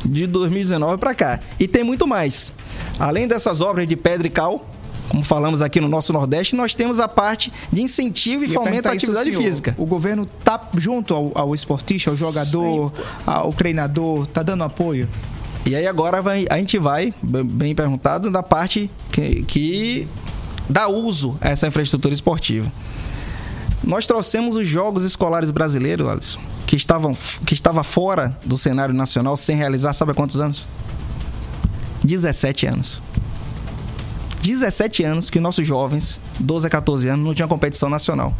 de 0.04 0.26
2019 0.26 0.98
para 0.98 1.14
cá. 1.14 1.40
E 1.58 1.66
tem 1.66 1.82
muito 1.82 2.06
mais. 2.06 2.52
Além 2.98 3.26
dessas 3.26 3.60
obras 3.60 3.88
de 3.88 3.96
pedra 3.96 4.26
e 4.26 4.30
cal, 4.30 4.68
como 5.08 5.22
falamos 5.22 5.62
aqui 5.62 5.80
no 5.80 5.88
nosso 5.88 6.12
Nordeste, 6.12 6.56
nós 6.56 6.74
temos 6.74 6.98
a 6.98 7.08
parte 7.08 7.52
de 7.72 7.82
incentivo 7.82 8.44
e, 8.44 8.48
fomento 8.48 8.88
à 8.88 8.92
atividade 8.92 9.30
senhor, 9.30 9.42
física. 9.42 9.74
O 9.78 9.86
governo 9.86 10.22
está 10.38 10.60
junto 10.76 11.14
ao, 11.14 11.32
ao, 11.34 11.54
esportista, 11.54 12.10
ao 12.10 12.16
jogador, 12.16 12.92
ao 13.26 13.52
treinador, 13.52 14.24
está 14.24 14.42
dando 14.42 14.64
apoio? 14.64 15.08
E 15.66 15.74
aí 15.74 15.86
agora 15.86 16.20
vai, 16.20 16.46
a 16.50 16.58
gente 16.58 16.78
vai, 16.78 17.12
bem 17.22 17.74
perguntado, 17.74 18.30
da 18.30 18.42
parte 18.42 18.90
que, 19.10 19.42
que 19.44 20.08
dá 20.68 20.88
uso 20.88 21.38
a 21.40 21.50
essa 21.50 21.66
infraestrutura 21.66 22.12
esportiva. 22.12 22.70
Nós 23.82 24.06
trouxemos 24.06 24.56
os 24.56 24.66
Jogos 24.66 25.04
Escolares 25.04 25.50
Brasileiros, 25.50 26.08
Alisson, 26.08 26.40
que, 26.66 26.76
estavam, 26.76 27.16
que 27.46 27.54
estava 27.54 27.84
fora 27.84 28.36
do 28.44 28.56
cenário 28.56 28.94
nacional 28.94 29.36
sem 29.36 29.56
realizar, 29.56 29.92
sabe 29.92 30.12
há 30.12 30.14
quantos 30.14 30.40
anos? 30.40 30.66
17 32.02 32.66
anos. 32.66 33.00
17 34.42 35.02
anos 35.04 35.30
que 35.30 35.40
nossos 35.40 35.66
jovens, 35.66 36.20
12 36.38 36.66
a 36.66 36.70
14 36.70 37.08
anos, 37.08 37.24
não 37.24 37.34
tinham 37.34 37.48
competição 37.48 37.88
nacional. 37.88 38.34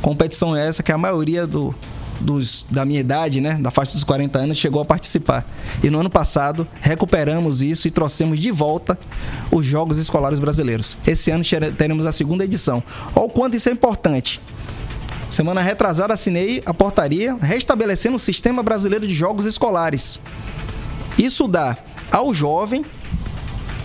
Competição 0.00 0.54
essa 0.54 0.82
que 0.82 0.92
a 0.92 0.98
maioria 0.98 1.46
do, 1.46 1.74
dos, 2.20 2.64
da 2.70 2.84
minha 2.84 3.00
idade, 3.00 3.40
né, 3.40 3.54
da 3.54 3.70
faixa 3.70 3.92
dos 3.92 4.04
40 4.04 4.38
anos, 4.38 4.56
chegou 4.56 4.80
a 4.80 4.84
participar. 4.84 5.44
E 5.82 5.90
no 5.90 5.98
ano 5.98 6.10
passado, 6.10 6.66
recuperamos 6.80 7.60
isso 7.60 7.88
e 7.88 7.90
trouxemos 7.90 8.38
de 8.38 8.50
volta 8.52 8.96
os 9.50 9.66
Jogos 9.66 9.98
Escolares 9.98 10.38
Brasileiros. 10.38 10.96
Esse 11.06 11.30
ano 11.30 11.44
teremos 11.76 12.06
a 12.06 12.12
segunda 12.12 12.44
edição. 12.44 12.82
Olha 13.14 13.26
o 13.26 13.28
quanto 13.28 13.56
isso 13.56 13.68
é 13.68 13.72
importante. 13.72 14.40
Semana 15.32 15.62
retrasada, 15.62 16.12
assinei 16.12 16.62
a 16.66 16.74
portaria 16.74 17.34
restabelecendo 17.40 18.16
o 18.16 18.18
Sistema 18.18 18.62
Brasileiro 18.62 19.08
de 19.08 19.14
Jogos 19.14 19.46
Escolares. 19.46 20.20
Isso 21.16 21.48
dá 21.48 21.74
ao 22.10 22.34
jovem 22.34 22.84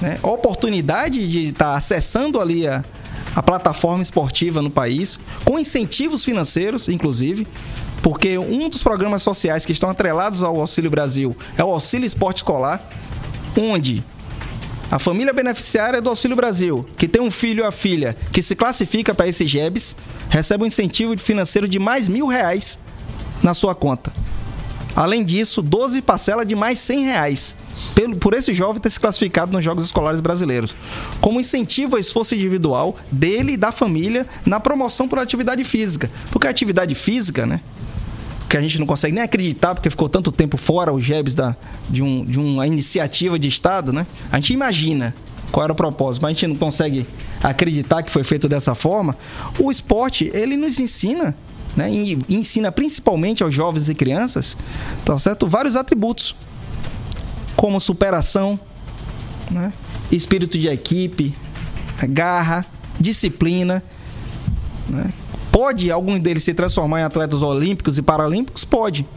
né, 0.01 0.19
oportunidade 0.21 1.25
de 1.25 1.43
estar 1.47 1.71
tá 1.71 1.77
acessando 1.77 2.41
ali 2.41 2.67
a, 2.67 2.83
a 3.33 3.41
plataforma 3.41 4.03
esportiva 4.03 4.61
no 4.61 4.69
país, 4.69 5.21
com 5.45 5.57
incentivos 5.57 6.25
financeiros, 6.25 6.89
inclusive, 6.89 7.47
porque 8.03 8.37
um 8.37 8.67
dos 8.67 8.83
programas 8.83 9.23
sociais 9.23 9.65
que 9.65 9.71
estão 9.71 9.89
atrelados 9.89 10.43
ao 10.43 10.59
Auxílio 10.59 10.91
Brasil 10.91 11.33
é 11.57 11.63
o 11.63 11.69
Auxílio 11.69 12.05
Esporte 12.05 12.39
Escolar, 12.39 12.85
onde 13.57 14.03
a 14.89 14.99
família 14.99 15.33
beneficiária 15.33 16.01
do 16.01 16.09
Auxílio 16.09 16.35
Brasil, 16.35 16.85
que 16.97 17.07
tem 17.07 17.21
um 17.21 17.29
filho 17.29 17.63
ou 17.63 17.69
a 17.69 17.71
filha 17.71 18.15
que 18.31 18.41
se 18.41 18.55
classifica 18.55 19.13
para 19.13 19.27
esse 19.27 19.45
GEBS, 19.45 19.95
recebe 20.29 20.63
um 20.63 20.67
incentivo 20.67 21.17
financeiro 21.19 21.67
de 21.67 21.77
mais 21.77 22.07
mil 22.07 22.27
reais 22.27 22.79
na 23.43 23.53
sua 23.53 23.75
conta. 23.75 24.13
Além 24.95 25.23
disso, 25.23 25.61
12 25.61 26.01
parcelas 26.01 26.47
de 26.47 26.55
mais 26.55 26.79
100 26.79 27.05
reais 27.05 27.55
por 28.19 28.33
esse 28.33 28.53
jovem 28.53 28.81
ter 28.81 28.89
se 28.89 28.99
classificado 28.99 29.51
nos 29.51 29.63
Jogos 29.63 29.83
Escolares 29.83 30.19
Brasileiros, 30.19 30.75
como 31.21 31.39
incentivo 31.39 31.95
ao 31.95 31.99
esforço 31.99 32.33
individual 32.33 32.97
dele 33.11 33.53
e 33.53 33.57
da 33.57 33.71
família 33.71 34.25
na 34.45 34.59
promoção 34.59 35.07
por 35.07 35.19
atividade 35.19 35.63
física. 35.63 36.09
Porque 36.31 36.47
a 36.47 36.49
atividade 36.49 36.95
física, 36.95 37.45
né? 37.45 37.61
Que 38.49 38.57
a 38.57 38.61
gente 38.61 38.79
não 38.79 38.85
consegue 38.85 39.13
nem 39.13 39.23
acreditar, 39.23 39.75
porque 39.75 39.89
ficou 39.89 40.07
tanto 40.07 40.31
tempo 40.31 40.57
fora 40.57 40.93
o 40.93 40.99
GEBS 40.99 41.35
da, 41.35 41.55
de, 41.89 42.01
um, 42.01 42.23
de 42.23 42.39
uma 42.39 42.65
iniciativa 42.65 43.37
de 43.37 43.47
Estado, 43.47 43.91
né? 43.91 44.07
A 44.31 44.37
gente 44.37 44.53
imagina 44.53 45.13
qual 45.51 45.63
era 45.63 45.73
o 45.73 45.75
propósito, 45.75 46.21
mas 46.21 46.29
a 46.29 46.33
gente 46.33 46.47
não 46.47 46.55
consegue 46.55 47.05
acreditar 47.43 48.03
que 48.03 48.11
foi 48.11 48.23
feito 48.23 48.47
dessa 48.47 48.73
forma. 48.73 49.17
O 49.59 49.69
esporte, 49.71 50.31
ele 50.33 50.55
nos 50.55 50.79
ensina 50.79 51.35
né, 51.75 51.91
e 51.91 52.17
ensina 52.29 52.71
principalmente 52.71 53.43
aos 53.43 53.53
jovens 53.53 53.87
e 53.87 53.95
crianças, 53.95 54.57
tá 55.05 55.17
certo? 55.19 55.47
Vários 55.47 55.75
atributos 55.75 56.35
como 57.55 57.79
superação, 57.79 58.59
né? 59.49 59.71
espírito 60.11 60.57
de 60.57 60.67
equipe, 60.67 61.35
garra, 62.09 62.65
disciplina. 62.99 63.83
Né? 64.87 65.11
Pode 65.57 65.89
algum 65.91 66.19
deles 66.19 66.43
se 66.43 66.53
transformar 66.53 66.99
em 66.99 67.03
atletas 67.03 67.41
olímpicos 67.41 67.97
e 67.97 68.03
paralímpicos? 68.03 68.63
Pode. 68.63 69.07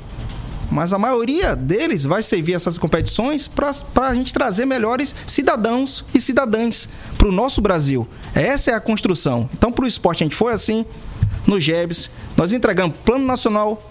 Mas 0.71 0.95
a 0.95 0.99
maioria 0.99 1.55
deles 1.55 2.05
vai 2.05 2.23
servir 2.23 2.55
essas 2.55 2.79
competições 2.79 3.47
para 3.47 3.75
a 4.09 4.15
gente 4.15 4.33
trazer 4.33 4.65
melhores 4.65 5.15
cidadãos 5.27 6.03
e 6.15 6.19
cidadãs 6.19 6.89
para 7.19 7.29
o 7.29 7.31
nosso 7.31 7.61
Brasil. 7.61 8.09
Essa 8.35 8.71
é 8.71 8.75
a 8.75 8.81
construção. 8.81 9.51
Então, 9.53 9.71
para 9.71 9.85
o 9.85 9.87
esporte, 9.87 10.23
a 10.23 10.25
gente 10.25 10.35
foi 10.35 10.55
assim 10.55 10.87
no 11.47 11.61
GEBS. 11.61 12.09
Nós 12.39 12.55
entregamos 12.55 12.97
Plano 13.05 13.27
Nacional 13.27 13.91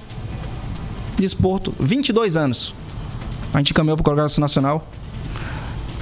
de 1.19 1.25
Esporto, 1.25 1.71
22 1.79 2.35
anos 2.35 2.73
a 3.53 3.59
gente 3.59 3.75
caminhou 3.75 3.95
para 3.95 4.01
o 4.01 4.05
Congresso 4.05 4.41
Nacional. 4.41 4.87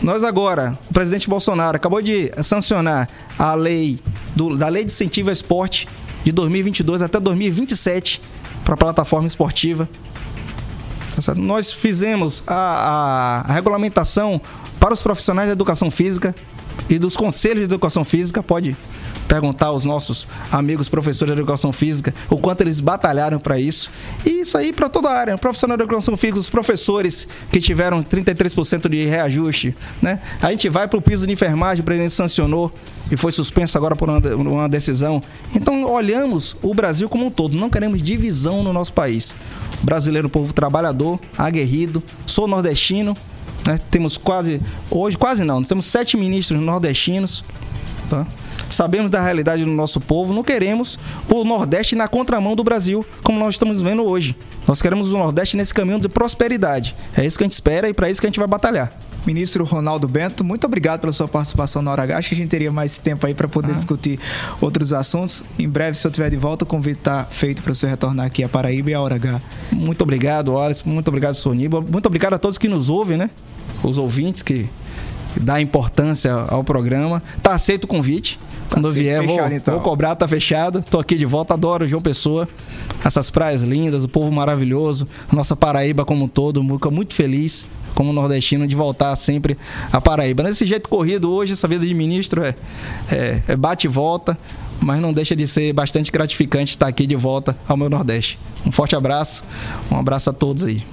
Nós 0.02 0.24
agora, 0.24 0.80
o 0.90 0.94
presidente 0.94 1.28
Bolsonaro 1.28 1.76
acabou 1.76 2.02
de 2.02 2.32
sancionar 2.42 3.10
a 3.38 3.54
lei 3.54 4.00
do, 4.34 4.56
da 4.56 4.70
Lei 4.70 4.86
de 4.86 4.94
Incentivo 4.94 5.30
ao 5.30 5.34
Esporte 5.34 5.90
de 6.28 6.34
2022 6.34 7.02
até 7.02 7.22
2027 7.22 8.22
para 8.66 8.74
a 8.74 8.78
plataforma 8.78 9.26
esportiva. 9.26 9.88
Tá 11.16 11.34
Nós 11.36 11.72
fizemos 11.72 12.44
a, 12.46 12.54
a, 12.54 13.42
a 13.50 13.54
regulamentação 13.54 14.42
para 14.78 14.94
os 14.94 15.02
profissionais 15.02 15.48
da 15.48 15.54
educação 15.54 15.90
física, 15.90 16.36
e 16.90 17.00
dos 17.00 17.16
conselhos 17.16 17.60
de 17.60 17.64
educação 17.64 18.04
física, 18.04 18.44
pode 18.44 18.76
perguntar 19.28 19.68
aos 19.68 19.84
nossos 19.84 20.28
amigos 20.52 20.88
professores 20.90 21.34
de 21.34 21.40
educação 21.40 21.72
física 21.72 22.14
o 22.30 22.38
quanto 22.38 22.62
eles 22.62 22.80
batalharam 22.80 23.40
para 23.40 23.60
isso. 23.60 23.92
E 24.26 24.42
isso 24.42 24.58
aí 24.58 24.72
para 24.72 24.90
toda 24.90 25.10
a 25.10 25.14
área. 25.14 25.38
Profissional 25.38 25.78
de 25.78 25.84
educação 25.84 26.16
física, 26.16 26.40
os 26.40 26.50
professores 26.50 27.28
que 27.52 27.60
tiveram 27.60 28.04
33% 28.04 28.90
de 28.90 29.06
reajuste. 29.06 29.76
Né? 30.02 30.20
A 30.42 30.52
gente 30.52 30.70
vai 30.70 30.88
para 30.88 30.98
o 30.98 31.02
piso 31.02 31.28
de 31.28 31.34
enfermagem, 31.34 31.82
o 31.82 31.84
presidente 31.84 32.14
sancionou 32.14 32.74
e 33.12 33.18
foi 33.18 33.32
suspenso 33.32 33.78
agora 33.78 33.96
por 33.96 34.10
uma 34.10 34.70
decisão. 34.70 35.22
Então 35.56 35.84
olhamos 35.84 36.56
o 36.62 36.74
Brasil 36.74 37.10
como 37.10 37.26
um 37.26 37.30
todo, 37.30 37.58
não 37.58 37.70
queremos 37.70 38.02
divisão 38.02 38.64
no 38.64 38.74
nosso 38.74 38.94
país. 38.94 39.36
Brasileiro, 39.82 40.30
povo 40.30 40.54
trabalhador, 40.54 41.20
aguerrido, 41.38 42.02
sou 42.26 42.48
nordestino, 42.48 43.16
né? 43.66 43.80
temos 43.92 44.18
quase, 44.18 44.62
hoje 44.90 45.18
quase 45.18 45.44
não, 45.44 45.64
temos 45.64 45.86
sete 45.86 46.18
ministros 46.18 46.60
nordestinos. 46.60 47.44
Tá? 48.10 48.26
Sabemos 48.70 49.12
da 49.12 49.22
realidade 49.22 49.64
do 49.64 49.72
nosso 49.72 50.00
povo, 50.00 50.34
não 50.34 50.44
queremos 50.44 50.98
o 51.30 51.44
Nordeste 51.44 51.96
na 51.96 52.08
contramão 52.08 52.56
do 52.56 52.64
Brasil, 52.64 53.06
como 53.24 53.40
nós 53.40 53.56
estamos 53.56 53.82
vendo 53.82 54.04
hoje. 54.04 54.36
Nós 54.68 54.82
queremos 54.82 55.14
o 55.14 55.18
Nordeste 55.18 55.56
nesse 55.56 55.74
caminho 55.74 56.00
de 56.00 56.10
prosperidade. 56.10 56.96
É 57.16 57.26
isso 57.26 57.38
que 57.38 57.44
a 57.44 57.46
gente 57.46 57.54
espera 57.54 57.88
e 57.90 57.94
para 57.94 58.10
isso 58.10 58.20
que 58.20 58.28
a 58.28 58.30
gente 58.30 58.40
vai 58.40 58.48
batalhar. 58.48 58.92
Ministro 59.28 59.66
Ronaldo 59.66 60.08
Bento, 60.08 60.42
muito 60.42 60.66
obrigado 60.66 61.02
pela 61.02 61.12
sua 61.12 61.28
participação 61.28 61.82
na 61.82 61.92
Hora 61.92 62.04
H. 62.04 62.18
Acho 62.18 62.30
que 62.30 62.36
a 62.36 62.38
gente 62.38 62.50
teria 62.50 62.72
mais 62.72 62.98
tempo 62.98 63.28
aí 63.28 63.34
para 63.34 63.48
poder 63.48 63.72
ah. 63.72 63.76
discutir 63.76 64.18
outros 64.62 64.94
assuntos. 64.94 65.44
Em 65.60 65.68
breve, 65.68 65.98
se 65.98 66.08
eu 66.08 66.10
estiver 66.10 66.30
de 66.30 66.38
volta, 66.38 66.64
o 66.64 66.68
convite 66.68 67.00
está 67.00 67.26
feito 67.26 67.62
para 67.62 67.74
você 67.74 67.88
retornar 67.88 68.26
aqui 68.26 68.42
a 68.42 68.48
Paraíba 68.48 68.90
e 68.90 68.94
a 68.94 69.02
Hora 69.02 69.16
H. 69.16 69.42
Muito 69.74 70.02
obrigado, 70.02 70.54
Wallace. 70.54 70.88
Muito 70.88 71.10
obrigado, 71.10 71.34
Soníbal. 71.34 71.84
Muito 71.92 72.06
obrigado 72.06 72.36
a 72.36 72.40
todos 72.40 72.58
que 72.58 72.70
nos 72.70 72.90
ouvem, 72.90 73.18
né? 73.18 73.30
Os 73.84 73.98
ouvintes 73.98 74.42
que 74.42 74.70
dá 75.36 75.60
importância 75.60 76.32
ao 76.34 76.64
programa. 76.64 77.22
Tá 77.44 77.54
aceito 77.54 77.84
o 77.84 77.88
convite. 77.88 78.40
Quando 78.70 78.86
tá 78.86 78.94
vier, 78.94 79.22
fechado, 79.22 79.48
vou, 79.48 79.58
então. 79.58 79.74
vou 79.76 79.84
cobrar, 79.84 80.16
tá 80.16 80.28
fechado. 80.28 80.84
Tô 80.90 81.00
aqui 81.00 81.16
de 81.16 81.26
volta, 81.26 81.54
adoro 81.54 81.88
João 81.88 82.02
Pessoa. 82.02 82.48
Essas 83.04 83.30
praias 83.30 83.64
lindas, 83.64 84.04
o 84.04 84.10
povo 84.10 84.32
maravilhoso, 84.32 85.08
nossa 85.32 85.56
Paraíba 85.56 86.04
como 86.06 86.26
um 86.26 86.28
todo, 86.28 86.64
Muca 86.64 86.90
muito 86.92 87.14
feliz 87.14 87.66
como 87.98 88.14
nordestino 88.14 88.68
de 88.68 88.76
voltar 88.76 89.16
sempre 89.16 89.58
a 89.92 90.00
Paraíba. 90.00 90.44
Nesse 90.44 90.68
jeito 90.68 90.88
corrido 90.88 91.32
hoje, 91.32 91.54
essa 91.54 91.68
vida 91.68 91.84
de 91.84 91.94
ministro 91.96 92.44
é, 92.44 92.54
é, 93.12 93.42
é 93.48 93.56
bate 93.56 93.88
e 93.88 93.90
volta, 93.90 94.38
mas 94.80 95.02
não 95.02 95.12
deixa 95.12 95.36
de 95.36 95.48
ser 95.48 95.74
bastante 95.74 96.12
gratificante 96.12 96.72
estar 96.72 96.88
aqui 96.88 97.08
de 97.08 97.16
volta 97.16 97.58
ao 97.68 97.76
meu 97.76 97.90
Nordeste. 97.90 98.38
Um 98.64 98.72
forte 98.72 98.96
abraço, 98.96 99.44
um 99.90 99.98
abraço 99.98 100.30
a 100.30 100.34
todos 100.34 100.64
aí. 100.64 100.84